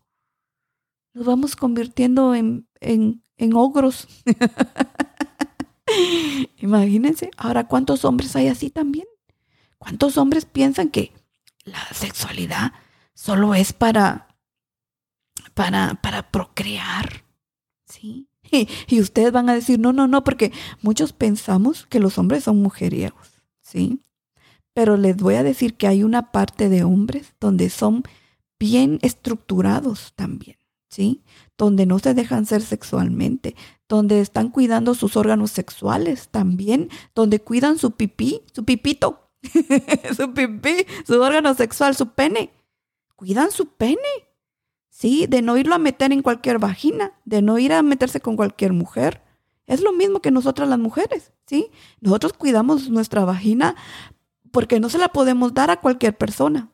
nos 1.15 1.27
vamos 1.27 1.57
convirtiendo 1.57 2.35
en, 2.35 2.69
en, 2.81 3.23
en 3.37 3.55
ogros. 3.55 4.07
Imagínense, 6.59 7.31
ahora 7.37 7.67
cuántos 7.67 8.05
hombres 8.05 8.35
hay 8.37 8.49
así 8.49 8.71
también. 8.71 9.07
¿Cuántos 9.79 10.17
hombres 10.17 10.45
piensan 10.45 10.91
que 10.91 11.13
la 11.65 11.85
sexualidad 11.93 12.73
solo 13.15 13.55
es 13.55 13.73
para, 13.73 14.29
para, 15.55 15.95
para 16.03 16.31
procrear? 16.31 17.25
¿Sí? 17.87 18.29
Y, 18.87 19.01
ustedes 19.01 19.33
van 19.33 19.49
a 19.49 19.55
decir, 19.55 19.79
no, 19.79 19.93
no, 19.93 20.07
no, 20.07 20.25
porque 20.25 20.53
muchos 20.83 21.13
pensamos 21.13 21.87
que 21.87 22.01
los 22.01 22.19
hombres 22.19 22.45
son 22.45 22.61
mujeriegos, 22.61 23.43
¿sí? 23.63 24.01
Pero 24.75 24.97
les 24.97 25.17
voy 25.17 25.35
a 25.37 25.43
decir 25.43 25.75
que 25.75 25.87
hay 25.87 26.03
una 26.03 26.33
parte 26.33 26.69
de 26.69 26.85
hombres 26.85 27.35
donde 27.41 27.71
son 27.71 28.03
bien 28.59 28.99
estructurados 29.03 30.13
también, 30.17 30.59
¿sí? 30.89 31.23
Donde 31.59 31.87
no 31.87 31.99
se 31.99 32.15
dejan 32.15 32.47
ser 32.47 32.63
sexualmente, 32.63 33.55
donde 33.89 34.21
están 34.21 34.49
cuidando 34.49 34.95
sus 34.95 35.17
órganos 35.17 35.51
sexuales 35.51 36.29
también, 36.29 36.89
donde 37.15 37.41
cuidan 37.41 37.79
su 37.79 37.93
pipí, 37.93 38.43
su 38.53 38.65
pipito, 38.65 39.31
su 40.17 40.33
pipí, 40.33 40.87
su 41.07 41.21
órgano 41.21 41.55
sexual, 41.55 41.95
su 41.95 42.09
pene. 42.09 42.51
Cuidan 43.17 43.51
su 43.51 43.67
pene. 43.67 43.99
Sí, 44.89 45.27
de 45.27 45.43
no 45.43 45.57
irlo 45.57 45.75
a 45.75 45.79
meter 45.79 46.13
en 46.13 46.23
cualquier 46.23 46.59
vagina, 46.59 47.13
de 47.25 47.43
no 47.43 47.59
ir 47.59 47.73
a 47.73 47.83
meterse 47.83 48.21
con 48.21 48.37
cualquier 48.37 48.73
mujer. 48.73 49.23
Es 49.67 49.81
lo 49.81 49.93
mismo 49.93 50.21
que 50.21 50.31
nosotras 50.31 50.69
las 50.69 50.79
mujeres, 50.79 51.33
¿sí? 51.47 51.71
Nosotros 52.01 52.33
cuidamos 52.33 52.91
nuestra 52.91 53.25
vagina 53.25 53.77
porque 54.51 54.81
no 54.81 54.89
se 54.89 54.99
la 54.99 55.09
podemos 55.09 55.55
dar 55.55 55.71
a 55.71 55.81
cualquier 55.81 56.17
persona. 56.17 56.71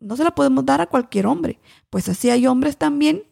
No 0.00 0.16
se 0.16 0.24
la 0.24 0.34
podemos 0.34 0.64
dar 0.64 0.80
a 0.80 0.86
cualquier 0.86 1.26
hombre. 1.26 1.58
Pues 1.90 2.08
así 2.08 2.30
hay 2.30 2.46
hombres 2.46 2.76
también 2.76 3.24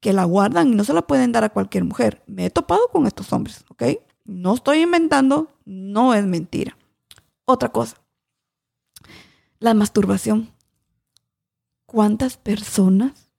que 0.00 0.12
la 0.12 0.24
guardan 0.24 0.68
y 0.68 0.74
no 0.74 0.84
se 0.84 0.94
la 0.94 1.06
pueden 1.06 1.32
dar 1.32 1.44
a 1.44 1.50
cualquier 1.50 1.84
mujer. 1.84 2.22
Me 2.26 2.46
he 2.46 2.50
topado 2.50 2.88
con 2.88 3.06
estos 3.06 3.32
hombres, 3.32 3.64
¿ok? 3.68 3.84
No 4.24 4.54
estoy 4.54 4.80
inventando, 4.80 5.54
no 5.64 6.14
es 6.14 6.24
mentira. 6.24 6.76
Otra 7.44 7.70
cosa, 7.70 7.96
la 9.58 9.74
masturbación. 9.74 10.52
¿Cuántas 11.86 12.36
personas, 12.36 13.30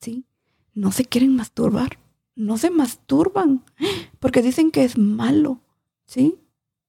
sí, 0.00 0.24
no 0.72 0.92
se 0.92 1.04
quieren 1.04 1.34
masturbar? 1.34 1.98
No 2.34 2.56
se 2.56 2.70
masturban 2.70 3.64
porque 4.20 4.42
dicen 4.42 4.70
que 4.70 4.84
es 4.84 4.96
malo, 4.96 5.60
¿sí? 6.06 6.38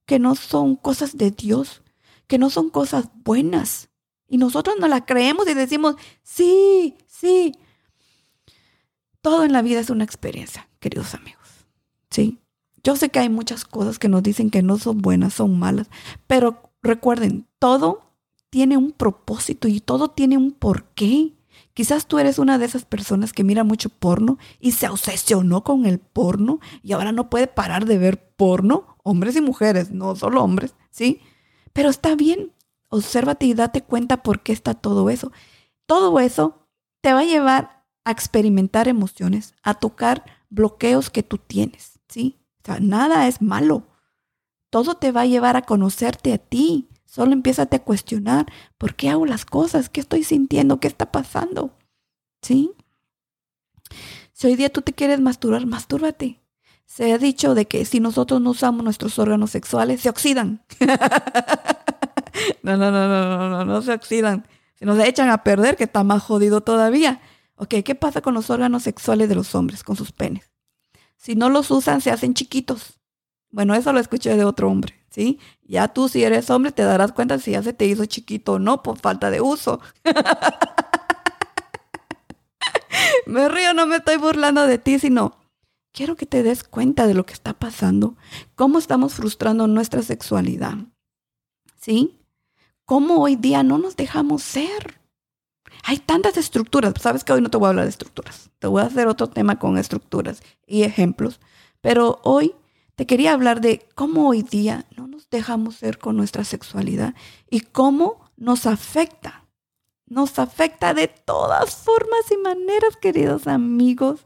Que 0.05 0.19
no 0.19 0.35
son 0.35 0.75
cosas 0.75 1.17
de 1.17 1.31
Dios, 1.31 1.81
que 2.27 2.37
no 2.37 2.49
son 2.49 2.69
cosas 2.69 3.09
buenas. 3.23 3.89
Y 4.27 4.37
nosotros 4.37 4.75
no 4.79 4.87
la 4.87 5.05
creemos 5.05 5.47
y 5.47 5.53
decimos, 5.53 5.95
sí, 6.21 6.97
sí. 7.07 7.53
Todo 9.27 9.43
en 9.43 9.51
la 9.51 9.61
vida 9.61 9.81
es 9.81 9.89
una 9.89 10.05
experiencia, 10.05 10.69
queridos 10.79 11.13
amigos. 11.13 11.67
¿Sí? 12.09 12.39
Yo 12.81 12.95
sé 12.95 13.09
que 13.09 13.19
hay 13.19 13.27
muchas 13.27 13.65
cosas 13.65 13.99
que 13.99 14.07
nos 14.07 14.23
dicen 14.23 14.49
que 14.49 14.61
no 14.63 14.77
son 14.77 14.99
buenas, 14.99 15.33
son 15.33 15.59
malas, 15.59 15.89
pero 16.27 16.71
recuerden, 16.81 17.45
todo 17.59 18.13
tiene 18.49 18.77
un 18.77 18.93
propósito 18.93 19.67
y 19.67 19.81
todo 19.81 20.11
tiene 20.11 20.37
un 20.37 20.53
porqué. 20.53 21.33
Quizás 21.73 22.07
tú 22.07 22.19
eres 22.19 22.39
una 22.39 22.57
de 22.57 22.67
esas 22.67 22.85
personas 22.85 23.33
que 23.33 23.43
mira 23.43 23.65
mucho 23.65 23.89
porno 23.89 24.37
y 24.61 24.71
se 24.71 24.87
obsesionó 24.87 25.61
con 25.61 25.85
el 25.85 25.99
porno 25.99 26.61
y 26.81 26.93
ahora 26.93 27.11
no 27.11 27.29
puede 27.29 27.47
parar 27.47 27.83
de 27.83 27.97
ver 27.97 28.31
porno, 28.37 28.95
hombres 29.03 29.35
y 29.35 29.41
mujeres, 29.41 29.91
no 29.91 30.15
solo 30.15 30.41
hombres, 30.41 30.73
¿sí? 30.89 31.19
Pero 31.73 31.89
está 31.89 32.15
bien, 32.15 32.53
obsérvate 32.87 33.45
y 33.45 33.53
date 33.55 33.81
cuenta 33.81 34.23
por 34.23 34.39
qué 34.39 34.53
está 34.53 34.73
todo 34.73 35.09
eso. 35.09 35.33
Todo 35.85 36.17
eso 36.21 36.65
te 37.01 37.11
va 37.11 37.19
a 37.19 37.25
llevar 37.25 37.76
a 38.07 38.11
experimentar 38.11 38.87
emociones, 38.87 39.53
a 39.63 39.73
tocar 39.73 40.23
bloqueos 40.49 41.09
que 41.09 41.23
tú 41.23 41.37
tienes, 41.37 41.99
¿sí? 42.07 42.39
O 42.63 42.65
sea, 42.65 42.79
nada 42.79 43.27
es 43.27 43.41
malo. 43.41 43.87
Todo 44.69 44.95
te 44.95 45.11
va 45.11 45.21
a 45.21 45.25
llevar 45.25 45.55
a 45.55 45.63
conocerte 45.63 46.33
a 46.33 46.37
ti, 46.37 46.89
Solo 47.17 47.31
empiézate 47.31 47.77
a 47.77 47.83
cuestionar, 47.83 48.45
¿por 48.77 48.93
qué 48.93 49.09
hago 49.09 49.25
las 49.25 49.43
cosas? 49.43 49.89
¿Qué 49.89 50.01
estoy 50.01 50.23
sintiendo? 50.23 50.79
¿Qué 50.79 50.87
está 50.87 51.11
pasando? 51.11 51.71
¿Sí? 52.43 52.73
Si 54.33 54.45
hoy 54.45 54.55
día 54.55 54.69
tú 54.69 54.83
te 54.83 54.93
quieres 54.93 55.19
masturbar, 55.19 55.65
mastúrbate. 55.65 56.41
Se 56.85 57.11
ha 57.13 57.17
dicho 57.17 57.55
de 57.55 57.65
que 57.65 57.85
si 57.85 57.99
nosotros 58.01 58.39
no 58.39 58.51
usamos 58.51 58.83
nuestros 58.83 59.17
órganos 59.17 59.49
sexuales, 59.49 60.01
se 60.01 60.09
oxidan. 60.09 60.63
no, 62.61 62.77
no, 62.77 62.91
no, 62.91 63.07
no, 63.07 63.37
no, 63.37 63.49
no, 63.49 63.65
no 63.65 63.81
se 63.81 63.93
oxidan. 63.93 64.45
Se 64.75 64.85
nos 64.85 64.99
echan 64.99 65.31
a 65.31 65.43
perder, 65.43 65.75
que 65.75 65.85
está 65.85 66.03
más 66.03 66.21
jodido 66.21 66.61
todavía. 66.61 67.21
Ok, 67.57 67.75
¿qué 67.83 67.95
pasa 67.95 68.21
con 68.21 68.33
los 68.33 68.49
órganos 68.49 68.83
sexuales 68.83 69.29
de 69.29 69.35
los 69.35 69.53
hombres, 69.55 69.83
con 69.83 69.95
sus 69.95 70.11
penes? 70.11 70.51
Si 71.17 71.35
no 71.35 71.49
los 71.49 71.71
usan, 71.71 72.01
se 72.01 72.11
hacen 72.11 72.33
chiquitos. 72.33 72.99
Bueno, 73.49 73.75
eso 73.75 73.91
lo 73.91 73.99
escuché 73.99 74.37
de 74.37 74.45
otro 74.45 74.69
hombre. 74.69 74.95
¿sí? 75.09 75.39
Ya 75.63 75.87
tú 75.87 76.09
si 76.09 76.23
eres 76.23 76.49
hombre 76.51 76.71
te 76.71 76.83
darás 76.83 77.11
cuenta 77.11 77.39
si 77.39 77.51
ya 77.51 77.63
se 77.63 77.73
te 77.73 77.87
hizo 77.87 78.05
chiquito 78.05 78.53
o 78.53 78.59
no 78.59 78.83
por 78.83 78.99
falta 78.99 79.31
de 79.31 79.41
uso. 79.41 79.81
me 83.25 83.49
río, 83.49 83.73
no 83.73 83.87
me 83.87 83.97
estoy 83.97 84.17
burlando 84.17 84.67
de 84.67 84.77
ti, 84.77 84.99
sino 84.99 85.37
quiero 85.91 86.15
que 86.15 86.27
te 86.27 86.43
des 86.43 86.63
cuenta 86.63 87.07
de 87.07 87.15
lo 87.15 87.25
que 87.25 87.33
está 87.33 87.53
pasando, 87.53 88.15
cómo 88.55 88.77
estamos 88.77 89.15
frustrando 89.15 89.65
nuestra 89.67 90.03
sexualidad, 90.03 90.75
¿sí? 91.79 92.19
Cómo 92.85 93.21
hoy 93.21 93.35
día 93.35 93.63
no 93.63 93.79
nos 93.79 93.95
dejamos 93.95 94.43
ser. 94.43 95.01
Hay 95.83 95.97
tantas 95.99 96.37
estructuras, 96.37 96.93
sabes 96.99 97.23
que 97.23 97.33
hoy 97.33 97.41
no 97.41 97.49
te 97.49 97.57
voy 97.57 97.67
a 97.67 97.69
hablar 97.69 97.85
de 97.85 97.91
estructuras, 97.91 98.49
te 98.59 98.67
voy 98.67 98.81
a 98.81 98.85
hacer 98.85 99.07
otro 99.07 99.27
tema 99.27 99.59
con 99.59 99.77
estructuras 99.77 100.41
y 100.65 100.83
ejemplos, 100.83 101.39
pero 101.81 102.19
hoy 102.23 102.55
te 102.95 103.05
quería 103.05 103.33
hablar 103.33 103.61
de 103.61 103.87
cómo 103.93 104.27
hoy 104.27 104.41
día 104.41 104.85
no 104.95 105.07
nos 105.07 105.29
dejamos 105.29 105.75
ser 105.75 105.99
con 105.99 106.17
nuestra 106.17 106.43
sexualidad 106.43 107.13
y 107.47 107.59
cómo 107.59 108.31
nos 108.37 108.65
afecta. 108.65 109.45
Nos 110.07 110.39
afecta 110.39 110.95
de 110.95 111.07
todas 111.07 111.75
formas 111.75 112.31
y 112.31 112.37
maneras, 112.37 112.95
queridos 112.95 113.45
amigos. 113.45 114.25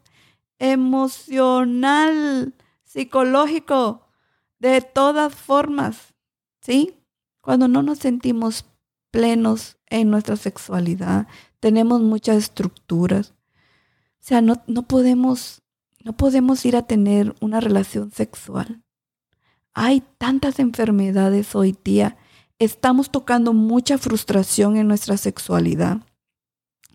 Emocional, 0.58 2.54
psicológico, 2.86 4.08
de 4.60 4.80
todas 4.80 5.36
formas. 5.36 6.14
¿Sí? 6.62 6.96
Cuando 7.42 7.68
no 7.68 7.84
nos 7.84 8.00
sentimos 8.00 8.66
plenos 9.10 9.81
en 9.92 10.10
nuestra 10.10 10.36
sexualidad, 10.36 11.28
tenemos 11.60 12.02
muchas 12.02 12.38
estructuras. 12.38 13.36
O 14.20 14.24
sea, 14.24 14.42
no, 14.42 14.64
no 14.66 14.88
podemos 14.88 15.62
no 16.04 16.14
podemos 16.14 16.66
ir 16.66 16.76
a 16.76 16.84
tener 16.84 17.36
una 17.42 17.60
relación 17.60 18.12
sexual. 18.12 18.82
Hay 19.74 20.04
tantas 20.18 20.60
enfermedades 20.60 21.56
hoy 21.56 21.78
día. 21.84 22.18
Estamos 22.60 23.12
tocando 23.12 23.54
mucha 23.54 23.98
frustración 23.98 24.78
en 24.78 24.88
nuestra 24.88 25.18
sexualidad. 25.18 26.02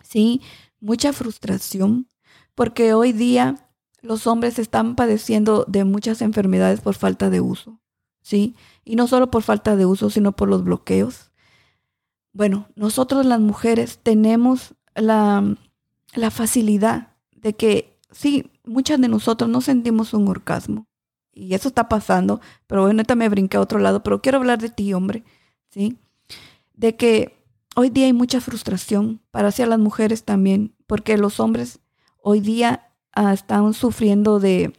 Sí, 0.03 0.43
mucha 0.81 1.13
frustración. 1.13 2.09
Porque 2.55 2.95
hoy 2.95 3.13
día 3.13 3.71
los 4.01 4.27
hombres 4.27 4.59
están 4.59 4.97
padeciendo 4.97 5.65
de 5.69 5.85
muchas 5.85 6.23
enfermedades 6.23 6.81
por 6.81 6.95
falta 6.95 7.31
de 7.31 7.41
uso. 7.41 7.81
¿Sí? 8.23 8.57
Y 8.85 8.97
no 8.97 9.07
solo 9.07 9.31
por 9.31 9.43
falta 9.43 9.77
de 9.77 9.87
uso, 9.87 10.11
sino 10.11 10.33
por 10.33 10.49
los 10.49 10.65
bloqueos. 10.65 11.31
Bueno, 12.37 12.69
nosotros 12.77 13.25
las 13.25 13.41
mujeres 13.41 13.99
tenemos 14.03 14.75
la, 14.95 15.57
la 16.15 16.31
facilidad 16.31 17.17
de 17.35 17.55
que 17.55 17.99
sí, 18.11 18.51
muchas 18.63 19.01
de 19.01 19.09
nosotros 19.09 19.49
no 19.49 19.63
sentimos 19.63 20.13
un 20.13 20.29
orgasmo. 20.29 20.87
Y 21.33 21.55
eso 21.55 21.69
está 21.69 21.89
pasando, 21.89 22.43
pero 22.67 22.83
bueno, 22.83 22.99
ahorita 22.99 23.15
me 23.15 23.31
brinqué 23.31 23.57
a 23.57 23.63
otro 23.63 23.79
lado, 23.79 24.03
pero 24.03 24.21
quiero 24.21 24.37
hablar 24.37 24.59
de 24.59 24.69
ti, 24.69 24.93
hombre, 24.93 25.25
¿sí? 25.71 25.97
De 26.75 26.95
que 26.95 27.43
hoy 27.75 27.89
día 27.89 28.05
hay 28.05 28.13
mucha 28.13 28.43
frustración 28.43 29.23
para 29.31 29.49
hacia 29.49 29.65
las 29.65 29.79
mujeres 29.79 30.25
también, 30.25 30.75
porque 30.87 31.17
los 31.17 31.41
hombres 31.41 31.81
hoy 32.21 32.41
día 32.41 32.93
ah, 33.13 33.33
están 33.33 33.73
sufriendo 33.73 34.41
de, 34.41 34.75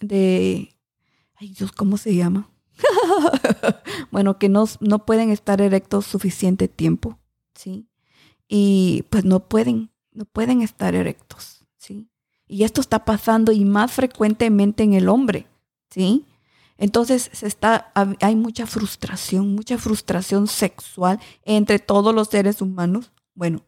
de, 0.00 0.76
ay 1.36 1.54
Dios, 1.56 1.72
¿cómo 1.72 1.96
se 1.96 2.14
llama? 2.14 2.50
bueno, 4.10 4.38
que 4.38 4.48
no, 4.48 4.64
no 4.80 5.04
pueden 5.04 5.30
estar 5.30 5.60
erectos 5.60 6.06
suficiente 6.06 6.68
tiempo, 6.68 7.18
¿sí? 7.54 7.88
Y 8.48 9.04
pues 9.10 9.24
no 9.24 9.40
pueden, 9.48 9.90
no 10.12 10.24
pueden 10.24 10.62
estar 10.62 10.94
erectos, 10.94 11.64
¿sí? 11.78 12.08
Y 12.46 12.64
esto 12.64 12.80
está 12.80 13.04
pasando 13.04 13.52
y 13.52 13.64
más 13.64 13.92
frecuentemente 13.92 14.82
en 14.82 14.94
el 14.94 15.08
hombre, 15.08 15.46
¿sí? 15.90 16.24
Entonces 16.78 17.30
se 17.32 17.46
está, 17.46 17.90
hay 18.20 18.36
mucha 18.36 18.66
frustración, 18.66 19.54
mucha 19.54 19.78
frustración 19.78 20.46
sexual 20.46 21.18
entre 21.42 21.78
todos 21.78 22.14
los 22.14 22.28
seres 22.28 22.60
humanos. 22.60 23.12
Bueno, 23.34 23.62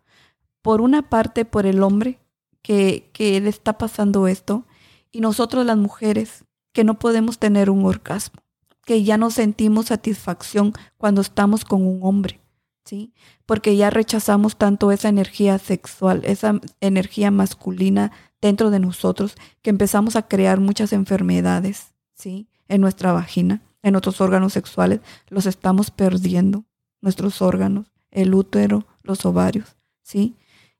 por 0.60 0.82
una 0.82 1.08
parte 1.08 1.44
por 1.44 1.64
el 1.64 1.82
hombre 1.82 2.18
que, 2.60 3.08
que 3.14 3.40
le 3.40 3.48
está 3.48 3.78
pasando 3.78 4.28
esto 4.28 4.66
y 5.10 5.20
nosotros 5.20 5.64
las 5.64 5.78
mujeres 5.78 6.44
que 6.72 6.84
no 6.84 6.98
podemos 6.98 7.38
tener 7.38 7.70
un 7.70 7.86
orgasmo, 7.86 8.42
que 8.88 9.04
ya 9.04 9.18
no 9.18 9.30
sentimos 9.30 9.88
satisfacción 9.88 10.72
cuando 10.96 11.20
estamos 11.20 11.66
con 11.66 11.86
un 11.86 12.00
hombre, 12.02 12.40
¿sí? 12.86 13.12
Porque 13.44 13.76
ya 13.76 13.90
rechazamos 13.90 14.56
tanto 14.56 14.90
esa 14.92 15.10
energía 15.10 15.58
sexual, 15.58 16.22
esa 16.24 16.58
energía 16.80 17.30
masculina 17.30 18.12
dentro 18.40 18.70
de 18.70 18.80
nosotros, 18.80 19.34
que 19.60 19.68
empezamos 19.68 20.16
a 20.16 20.26
crear 20.26 20.58
muchas 20.58 20.94
enfermedades, 20.94 21.92
¿sí? 22.14 22.48
En 22.66 22.80
nuestra 22.80 23.12
vagina, 23.12 23.60
en 23.82 23.94
otros 23.94 24.22
órganos 24.22 24.54
sexuales, 24.54 25.00
los 25.28 25.44
estamos 25.44 25.90
perdiendo, 25.90 26.64
nuestros 27.02 27.42
órganos, 27.42 27.92
el 28.10 28.32
útero, 28.32 28.86
los 29.02 29.26
ovarios, 29.26 29.76
¿sí? 30.00 30.34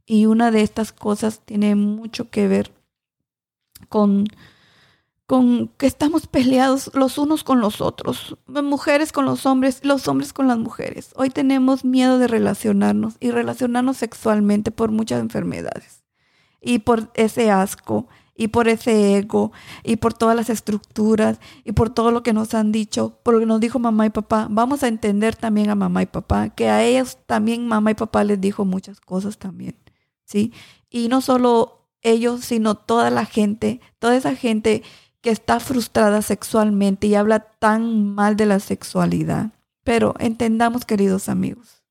Y 0.07 0.25
una 0.25 0.50
de 0.50 0.62
estas 0.62 0.93
cosas 0.93 1.43
tiene 1.45 1.75
mucho 1.75 2.31
que 2.31 2.49
ver 2.49 2.73
con, 3.91 4.29
con 5.28 5.68
que 5.76 5.87
estamos 5.87 6.26
peleados 6.26 6.90
los 6.94 7.18
unos 7.18 7.44
con 7.44 7.61
los 7.61 7.82
otros, 7.82 8.38
mujeres 8.47 9.12
con 9.12 9.26
los 9.26 9.44
hombres, 9.44 9.85
los 9.85 10.08
hombres 10.08 10.32
con 10.32 10.49
las 10.49 10.56
mujeres. 10.56 11.11
Hoy 11.16 11.28
tenemos 11.28 11.85
miedo 11.85 12.18
de 12.18 12.28
relacionarnos 12.28 13.18
y 13.20 13.30
relacionarnos 13.30 13.99
sexualmente 13.99 14.70
por 14.70 14.90
muchas 14.90 15.20
enfermedades 15.20 16.02
y 16.62 16.78
por 16.78 17.11
ese 17.12 17.50
asco 17.50 18.08
y 18.35 18.49
por 18.49 18.68
ese 18.68 19.18
ego 19.18 19.52
y 19.85 19.97
por 19.97 20.14
todas 20.14 20.35
las 20.35 20.49
estructuras 20.49 21.40
y 21.62 21.73
por 21.73 21.90
todo 21.90 22.11
lo 22.11 22.23
que 22.23 22.32
nos 22.32 22.54
han 22.54 22.73
dicho, 22.73 23.18
por 23.23 23.35
lo 23.35 23.40
que 23.40 23.47
nos 23.47 23.61
dijo 23.61 23.78
mamá 23.78 24.06
y 24.06 24.11
papá. 24.11 24.47
Vamos 24.49 24.82
a 24.82 24.88
entender 24.88 25.37
también 25.37 25.68
a 25.68 25.75
mamá 25.75 26.00
y 26.00 26.06
papá, 26.06 26.49
que 26.49 26.70
a 26.70 26.82
ellos 26.82 27.18
también 27.26 27.68
mamá 27.68 27.90
y 27.90 27.94
papá 27.94 28.25
les 28.25 28.40
dijo 28.40 28.64
muchas 28.64 28.99
cosas 28.99 29.37
también, 29.37 29.76
¿sí? 30.25 30.54
Y 30.88 31.08
no 31.08 31.20
solo 31.20 31.90
ellos, 32.00 32.47
sino 32.47 32.76
toda 32.76 33.11
la 33.11 33.26
gente, 33.26 33.82
toda 33.99 34.16
esa 34.16 34.35
gente 34.35 34.82
que 35.21 35.31
está 35.31 35.61
frustrada 35.61 36.23
sexualmente 36.23 37.07
y 37.07 37.15
habla 37.15 37.41
tan 37.41 38.15
mal 38.15 38.37
de 38.37 38.47
la 38.47 38.61
sexualidad. 38.61 39.51
Pero 39.85 40.15
entendamos, 40.19 40.85
queridos 40.85 41.29
amigos, 41.29 41.83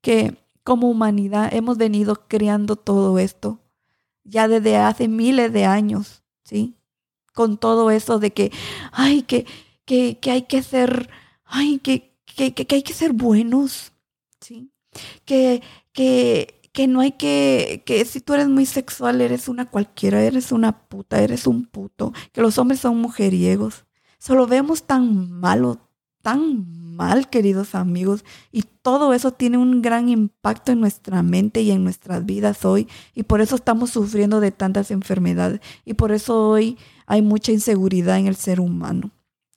que 0.00 0.36
como 0.64 0.90
humanidad 0.90 1.52
hemos 1.52 1.78
venido 1.78 2.26
creando 2.28 2.76
todo 2.76 3.18
esto 3.18 3.58
ya 4.28 4.48
desde 4.48 4.76
hace 4.76 5.08
miles 5.08 5.52
de 5.52 5.64
años, 5.64 6.22
¿sí? 6.44 6.74
Con 7.34 7.56
todo 7.58 7.90
eso 7.90 8.18
de 8.18 8.32
que, 8.32 8.52
ay, 8.92 9.22
que, 9.22 9.46
que, 9.84 10.18
que 10.18 10.30
hay 10.30 10.42
que 10.42 10.62
ser, 10.62 11.08
ay, 11.44 11.78
que, 11.78 12.14
que, 12.24 12.52
que, 12.52 12.74
hay 12.74 12.82
que 12.82 12.92
ser 12.92 13.12
buenos, 13.12 13.92
¿sí? 14.40 14.70
Que, 15.24 15.62
que, 15.92 16.57
que 16.78 16.86
no 16.86 17.00
hay 17.00 17.10
que, 17.10 17.82
que 17.84 18.04
si 18.04 18.20
tú 18.20 18.34
eres 18.34 18.46
muy 18.46 18.64
sexual, 18.64 19.20
eres 19.20 19.48
una 19.48 19.68
cualquiera, 19.68 20.22
eres 20.22 20.52
una 20.52 20.86
puta, 20.86 21.20
eres 21.20 21.48
un 21.48 21.64
puto, 21.64 22.12
que 22.32 22.40
los 22.40 22.56
hombres 22.56 22.78
son 22.78 23.00
mujeriegos. 23.00 23.84
Solo 24.20 24.46
vemos 24.46 24.84
tan 24.84 25.28
malo, 25.40 25.80
tan 26.22 26.94
mal, 26.94 27.28
queridos 27.30 27.74
amigos, 27.74 28.24
y 28.52 28.62
todo 28.62 29.12
eso 29.12 29.32
tiene 29.32 29.58
un 29.58 29.82
gran 29.82 30.08
impacto 30.08 30.70
en 30.70 30.78
nuestra 30.78 31.20
mente 31.24 31.62
y 31.62 31.72
en 31.72 31.82
nuestras 31.82 32.24
vidas 32.24 32.64
hoy, 32.64 32.86
y 33.12 33.24
por 33.24 33.40
eso 33.40 33.56
estamos 33.56 33.90
sufriendo 33.90 34.38
de 34.38 34.52
tantas 34.52 34.92
enfermedades, 34.92 35.60
y 35.84 35.94
por 35.94 36.12
eso 36.12 36.48
hoy 36.48 36.78
hay 37.06 37.22
mucha 37.22 37.50
inseguridad 37.50 38.18
en 38.18 38.28
el 38.28 38.36
ser 38.36 38.60
humano. 38.60 39.10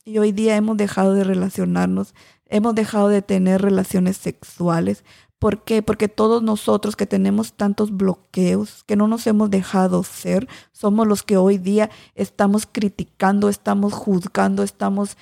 Y 0.03 0.17
hoy 0.17 0.31
día 0.31 0.55
hemos 0.55 0.75
dejado 0.75 1.13
de 1.13 1.23
relacionarnos, 1.23 2.15
hemos 2.47 2.73
dejado 2.73 3.09
de 3.09 3.21
tener 3.21 3.61
relaciones 3.61 4.17
sexuales. 4.17 5.03
¿Por 5.41 5.63
qué? 5.63 5.81
Porque 5.81 6.08
todos 6.08 6.43
nosotros 6.43 6.95
que 6.95 7.08
tenemos 7.08 7.54
tantos 7.54 7.97
bloqueos, 7.97 8.84
que 8.86 8.95
no 8.95 9.08
nos 9.08 9.25
hemos 9.25 9.49
dejado 9.49 10.04
ser, 10.04 10.47
somos 10.71 11.08
los 11.08 11.23
que 11.23 11.36
hoy 11.36 11.58
día 11.58 11.89
estamos 12.15 12.67
criticando, 12.71 13.49
estamos 13.49 13.91
juzgando, 13.91 14.62
estamos 14.62 15.17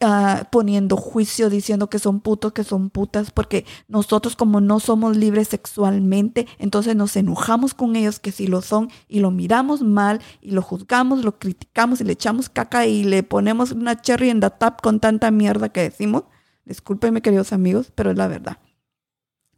Ah, 0.00 0.48
poniendo 0.50 0.96
juicio, 0.96 1.48
diciendo 1.48 1.88
que 1.88 1.98
son 1.98 2.20
putos, 2.20 2.52
que 2.52 2.64
son 2.64 2.90
putas, 2.90 3.30
porque 3.30 3.64
nosotros 3.88 4.36
como 4.36 4.60
no 4.60 4.78
somos 4.78 5.16
libres 5.16 5.48
sexualmente, 5.48 6.46
entonces 6.58 6.94
nos 6.96 7.16
enojamos 7.16 7.72
con 7.72 7.96
ellos 7.96 8.18
que 8.20 8.32
si 8.32 8.46
lo 8.46 8.60
son 8.60 8.90
y 9.08 9.20
lo 9.20 9.30
miramos 9.30 9.82
mal 9.82 10.20
y 10.42 10.50
lo 10.50 10.60
juzgamos, 10.60 11.24
lo 11.24 11.38
criticamos 11.38 12.00
y 12.00 12.04
le 12.04 12.12
echamos 12.12 12.50
caca 12.50 12.86
y 12.86 13.04
le 13.04 13.22
ponemos 13.22 13.72
una 13.72 14.00
cherry 14.00 14.28
en 14.28 14.40
the 14.40 14.50
tap 14.50 14.82
con 14.82 15.00
tanta 15.00 15.30
mierda 15.30 15.70
que 15.70 15.80
decimos. 15.80 16.24
Discúlpenme 16.66 17.22
queridos 17.22 17.52
amigos, 17.52 17.90
pero 17.94 18.10
es 18.10 18.18
la 18.18 18.28
verdad. 18.28 18.58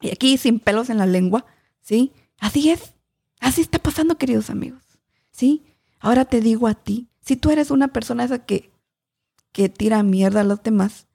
Y 0.01 0.11
aquí 0.11 0.39
sin 0.39 0.61
pelos 0.61 0.91
en 0.91 0.99
la 0.99 1.07
lengua, 1.07 1.47
¿sí? 1.81 2.13
Así 2.39 2.71
es. 2.71 2.95
Así 3.41 3.61
está 3.61 3.79
pasando, 3.79 4.19
queridos 4.19 4.51
amigos. 4.51 4.83
¿Sí? 5.31 5.65
Ahora 6.01 6.25
te 6.25 6.41
digo 6.41 6.67
a 6.67 6.75
ti, 6.75 7.09
si 7.21 7.37
tú 7.37 7.51
eres 7.51 7.71
una 7.71 7.89
persona 7.89 8.25
esa 8.25 8.45
que 8.45 8.71
que 9.53 9.69
tira 9.69 10.03
mierda 10.03 10.43
a 10.43 10.45
los 10.45 10.63
demás, 10.63 11.07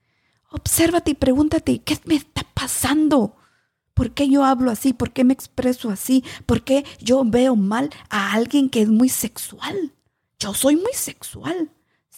obsérvate 0.50 1.12
y 1.12 1.16
pregúntate, 1.16 1.80
¿qué 1.80 1.98
me 2.06 2.16
está 2.16 2.46
pasando? 2.54 3.38
¿Por 3.94 4.12
qué 4.12 4.28
yo 4.28 4.44
hablo 4.44 4.72
así? 4.72 4.92
¿Por 4.94 5.14
qué 5.14 5.24
me 5.24 5.34
expreso 5.34 5.90
así? 5.90 6.24
¿Por 6.46 6.64
qué 6.64 6.84
yo 7.00 7.24
veo 7.24 7.56
mal 7.56 7.90
a 8.10 8.34
alguien 8.34 8.70
que 8.70 8.82
es 8.82 8.90
muy 8.90 9.10
sexual? 9.10 9.94
Yo 10.40 10.54
soy 10.54 10.76
muy 10.76 10.92
sexual, 10.94 11.72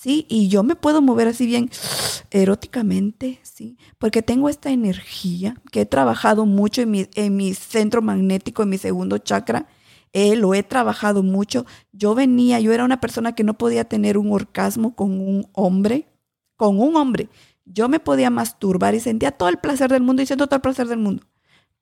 ¿sí? 0.06 0.28
Y 0.30 0.50
yo 0.50 0.62
me 0.62 0.76
puedo 0.76 1.02
mover 1.02 1.28
así 1.28 1.48
bien 1.48 1.72
eróticamente, 2.30 3.40
¿sí? 3.42 3.78
Porque 3.98 4.22
tengo 4.22 4.50
esta 4.50 4.70
energía 4.70 5.56
que 5.72 5.82
he 5.82 5.86
trabajado 5.88 6.46
mucho 6.46 6.84
en 6.84 6.92
mi, 6.92 7.08
en 7.16 7.36
mi 7.36 7.56
centro 7.56 8.04
magnético, 8.04 8.62
en 8.62 8.70
mi 8.70 8.78
segundo 8.78 9.18
chakra, 9.18 9.66
eh, 10.14 10.36
lo 10.36 10.54
he 10.54 10.62
trabajado 10.62 11.24
mucho. 11.24 11.66
Yo 11.92 12.14
venía, 12.14 12.60
yo 12.60 12.72
era 12.72 12.86
una 12.86 13.02
persona 13.02 13.34
que 13.34 13.44
no 13.44 13.58
podía 13.58 13.86
tener 13.86 14.20
un 14.20 14.32
orgasmo 14.32 14.96
con 14.96 15.20
un 15.20 15.48
hombre, 15.54 16.08
con 16.56 16.80
un 16.80 16.96
hombre. 16.98 17.28
Yo 17.66 17.90
me 17.90 18.00
podía 18.00 18.30
masturbar 18.30 18.94
y 18.94 19.00
sentía 19.00 19.32
todo 19.32 19.50
el 19.50 19.58
placer 19.58 19.90
del 19.90 20.04
mundo 20.04 20.22
y 20.22 20.28
siento 20.28 20.46
todo 20.46 20.58
el 20.58 20.62
placer 20.62 20.88
del 20.88 21.00
mundo. 21.00 21.24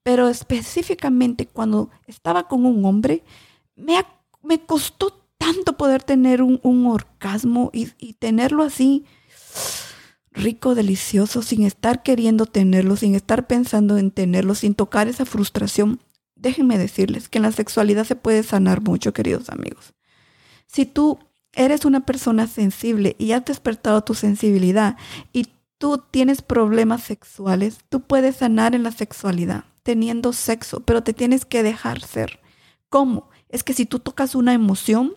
Pero 0.02 0.30
específicamente 0.30 1.46
cuando 1.46 1.90
estaba 2.08 2.48
con 2.48 2.66
un 2.66 2.86
hombre, 2.86 3.22
me, 3.76 4.02
me 4.42 4.66
costó 4.66 5.23
tanto 5.46 5.78
poder 5.78 6.04
tener 6.04 6.42
un, 6.42 6.86
orgasmo 6.88 7.70
y, 7.74 7.90
y 7.98 8.14
tenerlo 8.14 8.64
así 8.64 9.06
rico, 10.32 10.76
delicioso, 10.76 11.42
sin 11.42 11.64
estar 11.64 12.02
queriendo 12.04 12.46
tenerlo, 12.46 12.96
sin 12.96 13.16
estar 13.16 13.46
pensando 13.48 13.98
en 13.98 14.12
tenerlo, 14.12 14.56
sin 14.56 14.74
tocar 14.74 15.08
esa 15.08 15.26
frustración 15.26 16.00
déjenme 16.44 16.78
decirles 16.78 17.30
que 17.30 17.40
en 17.40 17.44
la 17.44 17.52
sexualidad 17.52 18.04
se 18.04 18.18
puede 18.18 18.44
sanar 18.44 18.82
mucho, 18.82 19.14
queridos 19.14 19.50
amigos. 19.50 19.94
Si 20.68 20.86
tú 20.86 21.18
eres 21.54 21.86
una 21.86 22.06
persona 22.06 22.48
sensible 22.48 23.16
y 23.18 23.32
has 23.32 23.46
despertado 23.46 24.04
tu 24.04 24.14
sensibilidad 24.14 24.98
y 25.32 25.48
tú 25.78 26.04
tienes 26.12 26.42
problemas 26.42 27.02
sexuales, 27.02 27.80
tú 27.90 28.02
puedes 28.02 28.36
sanar 28.36 28.76
en 28.76 28.84
la 28.84 28.92
sexualidad 28.92 29.64
teniendo 29.84 30.34
sexo, 30.34 30.82
pero 30.82 31.02
te 31.02 31.14
tienes 31.14 31.46
que 31.46 31.64
dejar 31.64 32.02
ser. 32.02 32.40
¿Cómo? 32.90 33.30
Es 33.50 33.64
que 33.64 33.74
si 33.74 33.86
tú 33.86 34.00
tocas 34.00 34.36
una 34.36 34.54
emoción, 34.54 35.14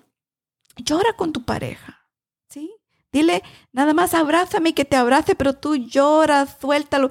llora 0.76 1.12
con 1.14 1.32
tu 1.32 1.44
pareja, 1.44 2.06
¿sí? 2.48 2.72
Dile, 3.12 3.42
nada 3.72 3.94
más 3.94 4.14
abrázame 4.14 4.70
y 4.70 4.72
que 4.72 4.84
te 4.84 4.96
abrace, 4.96 5.34
pero 5.34 5.54
tú 5.54 5.76
lloras, 5.76 6.56
suéltalo 6.60 7.10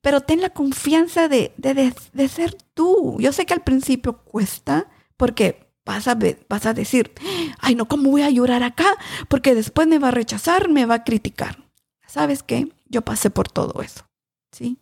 pero 0.00 0.20
ten 0.20 0.40
la 0.40 0.50
confianza 0.50 1.28
de, 1.28 1.52
de, 1.56 2.28
ser 2.28 2.54
tú. 2.74 3.16
Yo 3.20 3.32
sé 3.32 3.46
que 3.46 3.54
al 3.54 3.62
principio 3.62 4.18
cuesta 4.24 4.88
porque 5.16 5.72
vas 5.84 6.06
a, 6.08 6.16
vas 6.48 6.66
a 6.66 6.74
decir, 6.74 7.12
ay 7.58 7.74
no, 7.74 7.88
¿cómo 7.88 8.10
voy 8.10 8.22
a 8.22 8.30
llorar 8.30 8.62
acá? 8.62 8.96
Porque 9.28 9.54
después 9.54 9.88
me 9.88 9.98
va 9.98 10.08
a 10.08 10.12
rechazar, 10.12 10.68
me 10.68 10.86
va 10.86 10.96
a 10.96 11.04
criticar. 11.04 11.64
¿Sabes 12.06 12.42
qué? 12.42 12.68
Yo 12.86 13.02
pasé 13.02 13.30
por 13.30 13.48
todo 13.48 13.82
eso, 13.82 14.06
¿sí? 14.52 14.78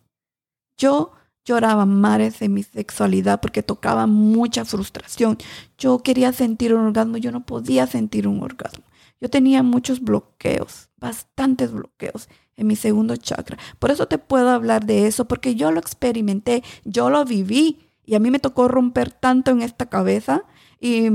Yo 0.77 1.11
lloraba 1.47 1.85
mares 1.85 2.39
de 2.39 2.49
mi 2.49 2.61
sexualidad 2.61 3.39
porque 3.39 3.63
tocaba 3.63 4.05
mucha 4.05 4.65
frustración. 4.65 5.37
Yo 5.77 5.99
quería 5.99 6.33
sentir 6.33 6.73
un 6.73 6.87
orgasmo, 6.87 7.17
yo 7.17 7.31
no 7.31 7.45
podía 7.45 7.87
sentir 7.87 8.27
un 8.27 8.43
orgasmo. 8.43 8.83
Yo 9.21 9.29
tenía 9.29 9.63
muchos 9.63 10.01
bloqueos, 10.01 10.89
bastantes 10.97 11.71
bloqueos 11.71 12.27
en 12.57 12.67
mi 12.67 12.75
segundo 12.75 13.15
chakra. 13.15 13.57
Por 13.79 13.91
eso 13.91 14.07
te 14.07 14.17
puedo 14.17 14.49
hablar 14.49 14.85
de 14.85 15.07
eso, 15.07 15.25
porque 15.25 15.55
yo 15.55 15.71
lo 15.71 15.79
experimenté, 15.79 16.63
yo 16.83 17.09
lo 17.09 17.23
viví 17.23 17.79
y 18.05 18.15
a 18.15 18.19
mí 18.19 18.29
me 18.29 18.39
tocó 18.39 18.67
romper 18.67 19.11
tanto 19.11 19.51
en 19.51 19.61
esta 19.61 19.87
cabeza 19.87 20.43
y, 20.81 21.07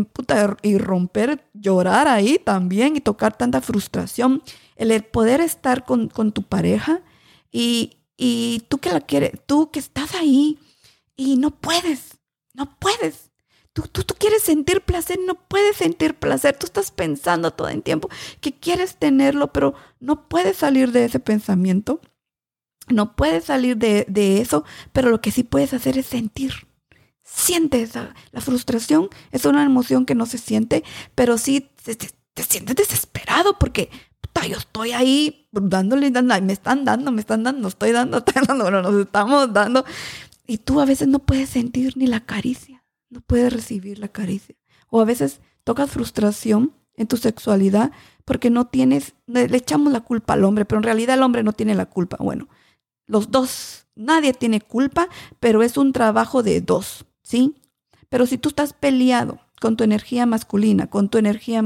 y 0.62 0.78
romper, 0.78 1.44
llorar 1.52 2.08
ahí 2.08 2.40
también 2.42 2.96
y 2.96 3.00
tocar 3.00 3.36
tanta 3.36 3.60
frustración. 3.60 4.42
El 4.76 5.04
poder 5.04 5.40
estar 5.40 5.84
con, 5.84 6.08
con 6.08 6.32
tu 6.32 6.42
pareja 6.42 7.02
y, 7.52 8.01
y 8.24 8.64
tú 8.68 8.78
que 8.78 8.90
la 8.92 9.00
quieres, 9.00 9.32
tú 9.46 9.72
que 9.72 9.80
estás 9.80 10.14
ahí 10.14 10.56
y 11.16 11.38
no 11.38 11.50
puedes, 11.50 12.18
no 12.54 12.78
puedes. 12.78 13.32
Tú, 13.72 13.82
tú, 13.90 14.04
tú, 14.04 14.14
quieres 14.14 14.44
sentir 14.44 14.80
placer, 14.82 15.18
no 15.26 15.34
puedes 15.34 15.78
sentir 15.78 16.14
placer. 16.14 16.56
Tú 16.56 16.66
estás 16.66 16.92
pensando 16.92 17.50
todo 17.50 17.68
el 17.68 17.82
tiempo 17.82 18.08
que 18.40 18.52
quieres 18.52 18.94
tenerlo, 18.94 19.52
pero 19.52 19.74
no 19.98 20.28
puedes 20.28 20.58
salir 20.58 20.92
de 20.92 21.06
ese 21.06 21.18
pensamiento. 21.18 22.00
No 22.86 23.16
puedes 23.16 23.46
salir 23.46 23.76
de, 23.76 24.40
eso, 24.40 24.64
pero 24.92 25.10
lo 25.10 25.20
que 25.20 25.32
sí 25.32 25.42
puedes 25.42 25.74
hacer 25.74 25.98
es 25.98 26.06
sentir. 26.06 26.68
Siente 27.24 27.82
esa. 27.82 28.14
La 28.30 28.40
frustración 28.40 29.08
es 29.32 29.46
una 29.46 29.64
emoción 29.64 30.06
que 30.06 30.14
no 30.14 30.26
se 30.26 30.38
siente, 30.38 30.84
pero 31.16 31.38
sí 31.38 31.68
te, 31.82 31.96
te 31.96 32.42
sientes 32.44 32.76
desesperado 32.76 33.58
porque 33.58 33.90
yo 34.48 34.56
estoy 34.56 34.92
ahí 34.92 35.48
dándole, 35.52 36.10
dando, 36.10 36.40
me 36.40 36.52
están 36.52 36.84
dando, 36.84 37.12
me 37.12 37.20
están 37.20 37.42
dando, 37.42 37.68
estoy 37.68 37.92
dando, 37.92 38.18
estoy 38.26 38.42
dando, 38.46 38.64
bueno, 38.64 38.82
nos 38.82 38.94
estamos 38.94 39.52
dando. 39.52 39.84
Y 40.46 40.58
tú 40.58 40.80
a 40.80 40.84
veces 40.84 41.08
no 41.08 41.20
puedes 41.20 41.50
sentir 41.50 41.96
ni 41.96 42.06
la 42.06 42.20
caricia, 42.20 42.84
no 43.10 43.20
puedes 43.20 43.52
recibir 43.52 43.98
la 43.98 44.08
caricia. 44.08 44.56
O 44.88 45.00
a 45.00 45.04
veces 45.04 45.40
tocas 45.64 45.90
frustración 45.90 46.72
en 46.96 47.06
tu 47.06 47.16
sexualidad 47.16 47.92
porque 48.24 48.50
no 48.50 48.66
tienes, 48.66 49.14
le 49.26 49.56
echamos 49.56 49.92
la 49.92 50.00
culpa 50.00 50.34
al 50.34 50.44
hombre, 50.44 50.64
pero 50.64 50.78
en 50.78 50.84
realidad 50.84 51.16
el 51.16 51.22
hombre 51.22 51.42
no 51.42 51.52
tiene 51.52 51.74
la 51.74 51.86
culpa. 51.86 52.16
Bueno, 52.20 52.48
los 53.06 53.30
dos, 53.30 53.86
nadie 53.94 54.32
tiene 54.32 54.60
culpa, 54.60 55.08
pero 55.40 55.62
es 55.62 55.76
un 55.76 55.92
trabajo 55.92 56.42
de 56.42 56.60
dos, 56.60 57.06
¿sí? 57.22 57.54
Pero 58.08 58.26
si 58.26 58.38
tú 58.38 58.50
estás 58.50 58.72
peleado 58.72 59.40
con 59.60 59.76
tu 59.76 59.84
energía 59.84 60.26
masculina, 60.26 60.88
con 60.88 61.08
tu 61.08 61.18
energía 61.18 61.64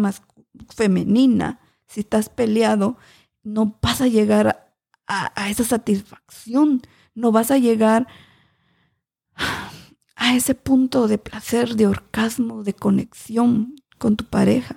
femenina, 0.74 1.61
si 1.87 2.01
estás 2.01 2.29
peleado, 2.29 2.96
no 3.42 3.79
vas 3.81 4.01
a 4.01 4.09
llegar 4.09 4.72
a, 5.07 5.51
esa 5.51 5.64
satisfacción, 5.64 6.83
no 7.14 7.33
vas 7.33 7.51
a 7.51 7.59
llegar 7.59 8.07
a 10.16 10.35
ese 10.35 10.55
punto 10.55 11.09
de 11.09 11.18
placer, 11.18 11.77
de 11.77 11.87
orgasmo, 11.87 12.64
de 12.64 12.75
conexión 12.75 13.77
con 13.99 14.16
tu 14.16 14.25
pareja. 14.25 14.77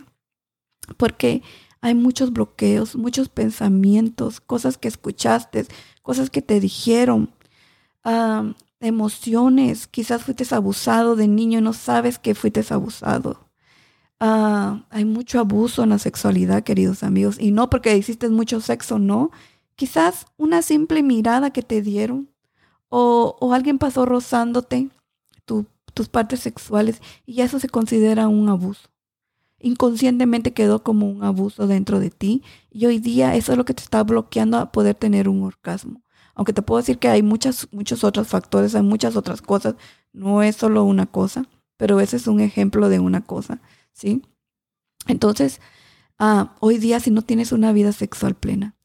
Porque 0.98 1.41
hay 1.82 1.95
muchos 1.95 2.32
bloqueos, 2.32 2.95
muchos 2.95 3.30
pensamientos, 3.30 4.39
cosas 4.39 4.78
que 4.78 4.88
escuchaste, 4.88 5.65
cosas 6.02 6.30
que 6.30 6.41
te 6.41 6.60
dijeron, 6.60 7.34
ah, 8.04 8.54
emociones. 8.80 9.88
Quizás 9.88 10.24
fuiste 10.24 10.43
abusado 10.54 11.15
de 11.15 11.28
niño 11.28 11.60
y 11.60 11.62
no 11.62 11.74
sabes 11.74 12.19
que 12.19 12.36
fuiste 12.36 12.63
abusado. 12.69 13.48
Ah, 14.19 14.86
hay 14.89 15.05
mucho 15.05 15.39
abuso 15.39 15.84
en 15.84 15.89
la 15.89 15.99
sexualidad, 15.99 16.63
queridos 16.63 17.03
amigos. 17.03 17.38
Y 17.39 17.51
no 17.51 17.69
porque 17.69 17.95
hiciste 17.95 18.27
mucho 18.29 18.60
sexo, 18.62 18.99
no. 18.99 19.32
Quizás 19.75 20.25
una 20.38 20.62
simple 20.62 21.03
mirada 21.03 21.51
que 21.51 21.62
te 21.62 21.82
dieron 21.82 22.29
o, 22.89 23.53
alguien 23.53 23.77
pasó 23.77 24.05
rozándote 24.05 24.89
tus 25.45 26.08
partes 26.10 26.39
sexuales 26.41 27.01
y 27.25 27.41
eso 27.41 27.60
se 27.60 27.67
considera 27.67 28.27
un 28.27 28.47
abuso. 28.49 28.89
Inconscientemente 29.60 30.53
quedó 30.53 30.84
como 30.84 31.10
un 31.10 31.23
abuso 31.23 31.67
dentro 31.67 31.99
de 31.99 32.10
ti 32.10 32.43
y 32.71 32.86
hoy 32.86 32.99
día 32.99 33.36
eso 33.36 33.51
es 33.51 33.58
lo 33.58 33.65
que 33.65 33.73
te 33.73 33.84
está 33.84 34.03
bloqueando 34.03 34.58
a 34.58 34.71
poder 34.71 34.95
tener 34.95 35.27
un 35.27 35.43
orgasmo. 35.43 36.01
Aunque 36.36 36.53
te 36.53 36.62
puedo 36.62 36.79
decir 36.79 36.99
que 36.99 37.10
hay 37.10 37.21
muchas, 37.21 37.67
muchos 37.71 38.03
otros 38.05 38.27
factores, 38.29 38.75
hay 38.75 38.84
muchas 38.84 39.17
otras 39.17 39.41
cosas, 39.41 39.75
no 40.13 40.41
es 40.41 40.55
solo 40.55 40.86
una 40.86 41.05
cosa, 41.05 41.45
pero 41.75 41.99
ese 41.99 42.15
es 42.15 42.27
un 42.27 42.39
ejemplo 42.39 42.88
de 42.88 42.99
una 42.99 43.21
cosa. 43.21 43.60
¿Sí? 43.93 44.21
Entonces, 45.08 45.60
ah, 46.17 46.56
hoy 46.60 46.78
día 46.78 46.99
si 46.99 47.12
no 47.12 47.21
tienes 47.21 47.52
una 47.52 47.71
vida 47.71 47.91
sexual 47.91 48.36
plena, 48.36 48.75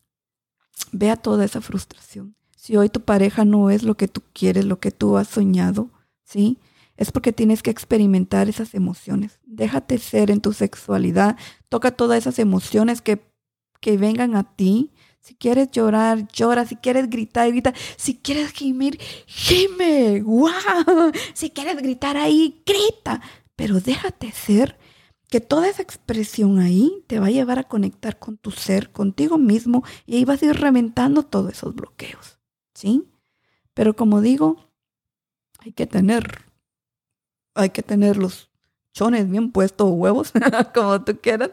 vea 0.93 1.17
toda 1.17 1.45
esa 1.45 1.61
frustración. 1.61 2.37
Si 2.57 2.77
hoy 2.77 2.89
tu 2.89 3.03
pareja 3.03 3.45
no 3.45 3.71
es 3.71 3.83
lo 3.83 3.97
que 3.97 4.09
tú 4.09 4.23
quieres, 4.33 4.65
lo 4.65 4.81
que 4.81 4.91
tú 4.91 5.19
has 5.19 5.29
soñado, 5.29 5.91
¿sí? 6.23 6.59
Es 6.97 7.11
porque 7.11 7.33
tienes 7.33 7.63
que 7.63 7.71
experimentar 7.71 8.49
esas 8.49 8.75
emociones. 8.75 9.41
Déjate 9.45 9.99
ser 9.99 10.31
en 10.31 10.41
tu 10.41 10.53
sexualidad. 10.53 11.37
Toca 11.69 11.91
todas 11.91 12.19
esas 12.19 12.39
emociones 12.39 13.03
que, 13.03 13.21
que 13.81 13.97
vengan 13.97 14.37
a 14.37 14.45
ti. 14.55 14.93
Si 15.21 15.35
quieres 15.35 15.73
llorar, 15.73 16.29
llora. 16.29 16.65
Si 16.65 16.77
quieres 16.77 17.11
gritar, 17.11 17.51
grita. 17.51 17.75
Si 17.97 18.17
quieres 18.17 18.53
gemir, 18.53 18.99
gime. 19.27 20.23
¡Wow! 20.25 21.13
Si 21.35 21.51
quieres 21.51 21.79
gritar 21.79 22.17
ahí, 22.17 22.63
grita. 22.65 23.21
Pero 23.57 23.81
déjate 23.81 24.31
ser 24.31 24.79
que 25.35 25.41
toda 25.41 25.69
esa 25.69 25.83
expresión 25.83 26.61
ahí 26.61 27.03
te 27.09 27.19
va 27.19 27.27
a 27.27 27.31
llevar 27.31 27.59
a 27.59 27.65
conectar 27.65 28.21
con 28.21 28.37
tu 28.37 28.53
ser, 28.53 28.93
contigo 28.93 29.37
mismo, 29.37 29.83
y 30.07 30.15
ahí 30.15 30.25
vas 30.25 30.41
a 30.41 30.47
ir 30.47 30.55
reventando 30.55 31.25
todos 31.25 31.51
esos 31.51 31.75
bloqueos, 31.75 32.39
¿sí? 32.73 33.11
Pero 33.75 33.97
como 33.97 34.21
digo, 34.21 34.71
hay 35.59 35.73
que 35.73 35.89
tener, 35.89 36.45
hay 37.57 37.71
que 37.71 37.83
tener 37.83 38.17
los 38.17 38.49
chones 38.93 39.29
bien 39.29 39.51
puestos, 39.51 39.91
huevos, 39.91 40.33
como 40.73 41.03
tú 41.03 41.19
quieras, 41.21 41.51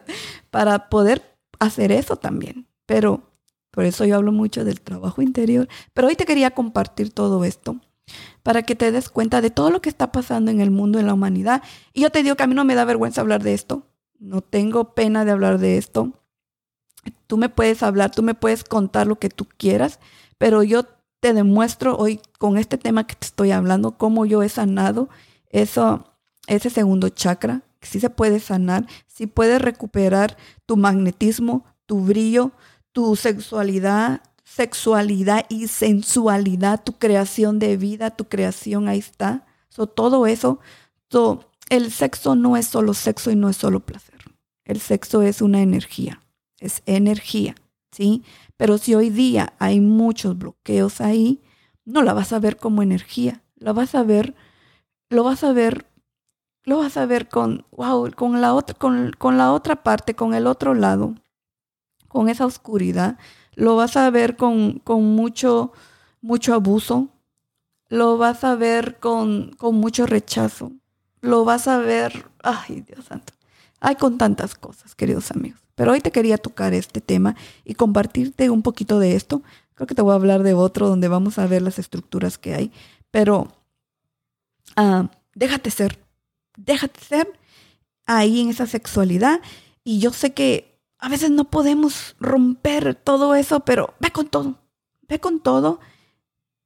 para 0.52 0.88
poder 0.88 1.36
hacer 1.58 1.90
eso 1.90 2.14
también. 2.14 2.68
Pero 2.86 3.32
por 3.72 3.84
eso 3.84 4.04
yo 4.04 4.14
hablo 4.14 4.30
mucho 4.30 4.64
del 4.64 4.80
trabajo 4.80 5.22
interior. 5.22 5.66
Pero 5.92 6.06
hoy 6.06 6.14
te 6.14 6.24
quería 6.24 6.52
compartir 6.52 7.12
todo 7.12 7.44
esto 7.44 7.80
para 8.42 8.62
que 8.62 8.74
te 8.74 8.92
des 8.92 9.08
cuenta 9.08 9.40
de 9.40 9.50
todo 9.50 9.70
lo 9.70 9.80
que 9.80 9.88
está 9.88 10.12
pasando 10.12 10.50
en 10.50 10.60
el 10.60 10.70
mundo, 10.70 10.98
en 10.98 11.06
la 11.06 11.14
humanidad. 11.14 11.62
Y 11.92 12.02
yo 12.02 12.10
te 12.10 12.22
digo 12.22 12.36
que 12.36 12.42
a 12.42 12.46
mí 12.46 12.54
no 12.54 12.64
me 12.64 12.74
da 12.74 12.84
vergüenza 12.84 13.20
hablar 13.20 13.42
de 13.42 13.54
esto. 13.54 13.86
No 14.18 14.40
tengo 14.40 14.94
pena 14.94 15.24
de 15.24 15.30
hablar 15.30 15.58
de 15.58 15.78
esto. 15.78 16.12
Tú 17.26 17.36
me 17.36 17.48
puedes 17.48 17.82
hablar, 17.82 18.10
tú 18.10 18.22
me 18.22 18.34
puedes 18.34 18.64
contar 18.64 19.06
lo 19.06 19.16
que 19.16 19.28
tú 19.28 19.46
quieras, 19.56 19.98
pero 20.38 20.62
yo 20.62 20.84
te 21.20 21.32
demuestro 21.32 21.96
hoy 21.96 22.20
con 22.38 22.58
este 22.58 22.78
tema 22.78 23.06
que 23.06 23.14
te 23.14 23.26
estoy 23.26 23.52
hablando 23.52 23.96
cómo 23.96 24.26
yo 24.26 24.42
he 24.42 24.48
sanado 24.48 25.08
eso, 25.50 26.04
ese 26.46 26.68
segundo 26.70 27.08
chakra, 27.08 27.62
que 27.78 27.86
sí 27.86 28.00
se 28.00 28.10
puede 28.10 28.40
sanar, 28.40 28.86
sí 29.06 29.26
puedes 29.26 29.62
recuperar 29.62 30.36
tu 30.66 30.76
magnetismo, 30.76 31.64
tu 31.86 32.00
brillo, 32.00 32.52
tu 32.92 33.16
sexualidad, 33.16 34.22
sexualidad 34.44 35.46
y 35.48 35.68
sensualidad, 35.68 36.82
tu 36.82 36.94
creación 36.94 37.58
de 37.58 37.76
vida, 37.76 38.10
tu 38.10 38.24
creación, 38.26 38.88
ahí 38.88 38.98
está. 38.98 39.46
todo 39.94 40.26
eso, 40.26 40.60
el 41.68 41.90
sexo 41.90 42.34
no 42.34 42.56
es 42.56 42.66
solo 42.66 42.94
sexo 42.94 43.30
y 43.30 43.36
no 43.36 43.48
es 43.48 43.56
solo 43.56 43.80
placer. 43.80 44.20
El 44.64 44.80
sexo 44.80 45.22
es 45.22 45.42
una 45.42 45.60
energía, 45.62 46.22
es 46.58 46.82
energía, 46.86 47.54
¿sí? 47.90 48.22
Pero 48.56 48.78
si 48.78 48.94
hoy 48.94 49.10
día 49.10 49.54
hay 49.58 49.80
muchos 49.80 50.38
bloqueos 50.38 51.00
ahí, 51.00 51.42
no 51.84 52.02
la 52.02 52.12
vas 52.12 52.32
a 52.32 52.38
ver 52.38 52.56
como 52.56 52.82
energía, 52.82 53.42
la 53.56 53.72
vas 53.72 53.94
a 53.94 54.02
ver, 54.02 54.34
lo 55.10 55.24
vas 55.24 55.42
a 55.44 55.52
ver, 55.52 55.86
lo 56.64 56.78
vas 56.78 56.96
a 56.96 57.06
ver 57.06 57.28
con, 57.28 57.66
wow, 57.72 58.10
con 58.14 58.40
la 58.40 58.54
otra, 58.54 58.76
con 58.78 59.38
la 59.38 59.52
otra 59.52 59.82
parte, 59.82 60.14
con 60.14 60.34
el 60.34 60.46
otro 60.46 60.74
lado, 60.74 61.14
con 62.08 62.28
esa 62.28 62.46
oscuridad 62.46 63.18
lo 63.54 63.76
vas 63.76 63.96
a 63.96 64.10
ver 64.10 64.36
con, 64.36 64.82
mucho, 64.86 65.72
mucho 66.20 66.54
abuso, 66.54 67.08
lo 67.88 68.18
vas 68.18 68.44
a 68.44 68.54
ver 68.54 68.98
con, 68.98 69.52
con 69.58 69.76
mucho 69.76 70.06
rechazo, 70.06 70.72
lo 71.20 71.44
vas 71.44 71.68
a 71.68 71.78
ver, 71.78 72.26
ay 72.42 72.82
Dios 72.82 73.04
santo, 73.04 73.32
hay 73.80 73.96
con 73.96 74.18
tantas 74.18 74.54
cosas, 74.54 74.94
queridos 74.94 75.30
amigos. 75.30 75.60
Pero 75.74 75.92
hoy 75.92 76.00
te 76.00 76.12
quería 76.12 76.38
tocar 76.38 76.74
este 76.74 77.00
tema 77.00 77.34
y 77.64 77.74
compartirte 77.74 78.50
un 78.50 78.62
poquito 78.62 78.98
de 78.98 79.16
esto. 79.16 79.42
Creo 79.74 79.86
que 79.86 79.94
te 79.94 80.02
voy 80.02 80.12
a 80.12 80.16
hablar 80.16 80.42
de 80.42 80.54
otro 80.54 80.88
donde 80.88 81.08
vamos 81.08 81.38
a 81.38 81.46
ver 81.46 81.62
las 81.62 81.78
estructuras 81.78 82.38
que 82.38 82.54
hay. 82.54 82.72
Pero 83.10 83.48
ah, 84.76 85.10
déjate 85.34 85.70
ser, 85.70 85.98
déjate 86.56 87.00
ser 87.00 87.32
ahí 88.06 88.40
en 88.40 88.50
esa 88.50 88.66
sexualidad. 88.66 89.40
Y 89.82 89.98
yo 89.98 90.12
sé 90.12 90.34
que 90.34 90.71
a 91.02 91.08
veces 91.08 91.30
no 91.32 91.50
podemos 91.50 92.14
romper 92.20 92.94
todo 92.94 93.34
eso, 93.34 93.60
pero 93.60 93.94
ve 93.98 94.12
con 94.12 94.28
todo, 94.28 94.60
ve 95.08 95.18
con 95.18 95.40
todo, 95.40 95.80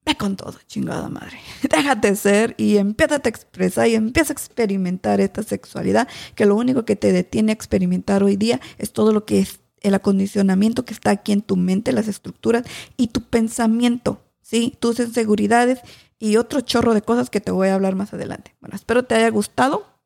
ve 0.05 0.15
con 0.15 0.35
todo, 0.37 0.59
chingada 0.67 1.09
madre. 1.09 1.39
Déjate 1.63 2.15
ser 2.15 2.53
y 2.55 2.77
empieza 2.77 3.15
a 3.15 3.27
expresar 3.27 3.87
y 3.87 3.95
empieza 3.95 4.31
a 4.31 4.35
experimentar 4.35 5.19
esta 5.21 5.41
sexualidad, 5.41 6.07
que 6.35 6.45
lo 6.45 6.55
único 6.55 6.85
que 6.85 6.95
te 6.95 7.11
detiene 7.11 7.51
a 7.51 7.55
experimentar 7.55 8.21
hoy 8.21 8.35
día 8.35 8.61
es 8.77 8.93
todo 8.93 9.11
lo 9.11 9.25
que 9.25 9.39
es 9.39 9.59
el 9.81 9.95
acondicionamiento 9.95 10.85
que 10.85 10.93
está 10.93 11.09
aquí 11.09 11.31
en 11.31 11.41
tu 11.41 11.55
mente, 11.55 11.91
las 11.91 12.07
estructuras 12.07 12.63
y 12.95 13.07
tu 13.07 13.21
pensamiento, 13.23 14.21
¿sí? 14.43 14.77
Tus 14.79 14.99
inseguridades 14.99 15.79
y 16.19 16.37
otro 16.37 16.61
chorro 16.61 16.93
de 16.93 17.01
cosas 17.01 17.31
que 17.31 17.41
te 17.41 17.49
voy 17.49 17.69
a 17.69 17.73
hablar 17.73 17.95
más 17.95 18.13
adelante. 18.13 18.55
Bueno, 18.61 18.75
espero 18.75 19.03
te 19.03 19.15
haya 19.15 19.31
gustado. 19.31 19.96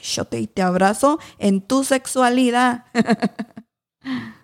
Te 0.00 0.38
y 0.40 0.46
te 0.46 0.62
abrazo 0.62 1.18
en 1.38 1.60
tu 1.60 1.84
sexualidad. 1.84 2.84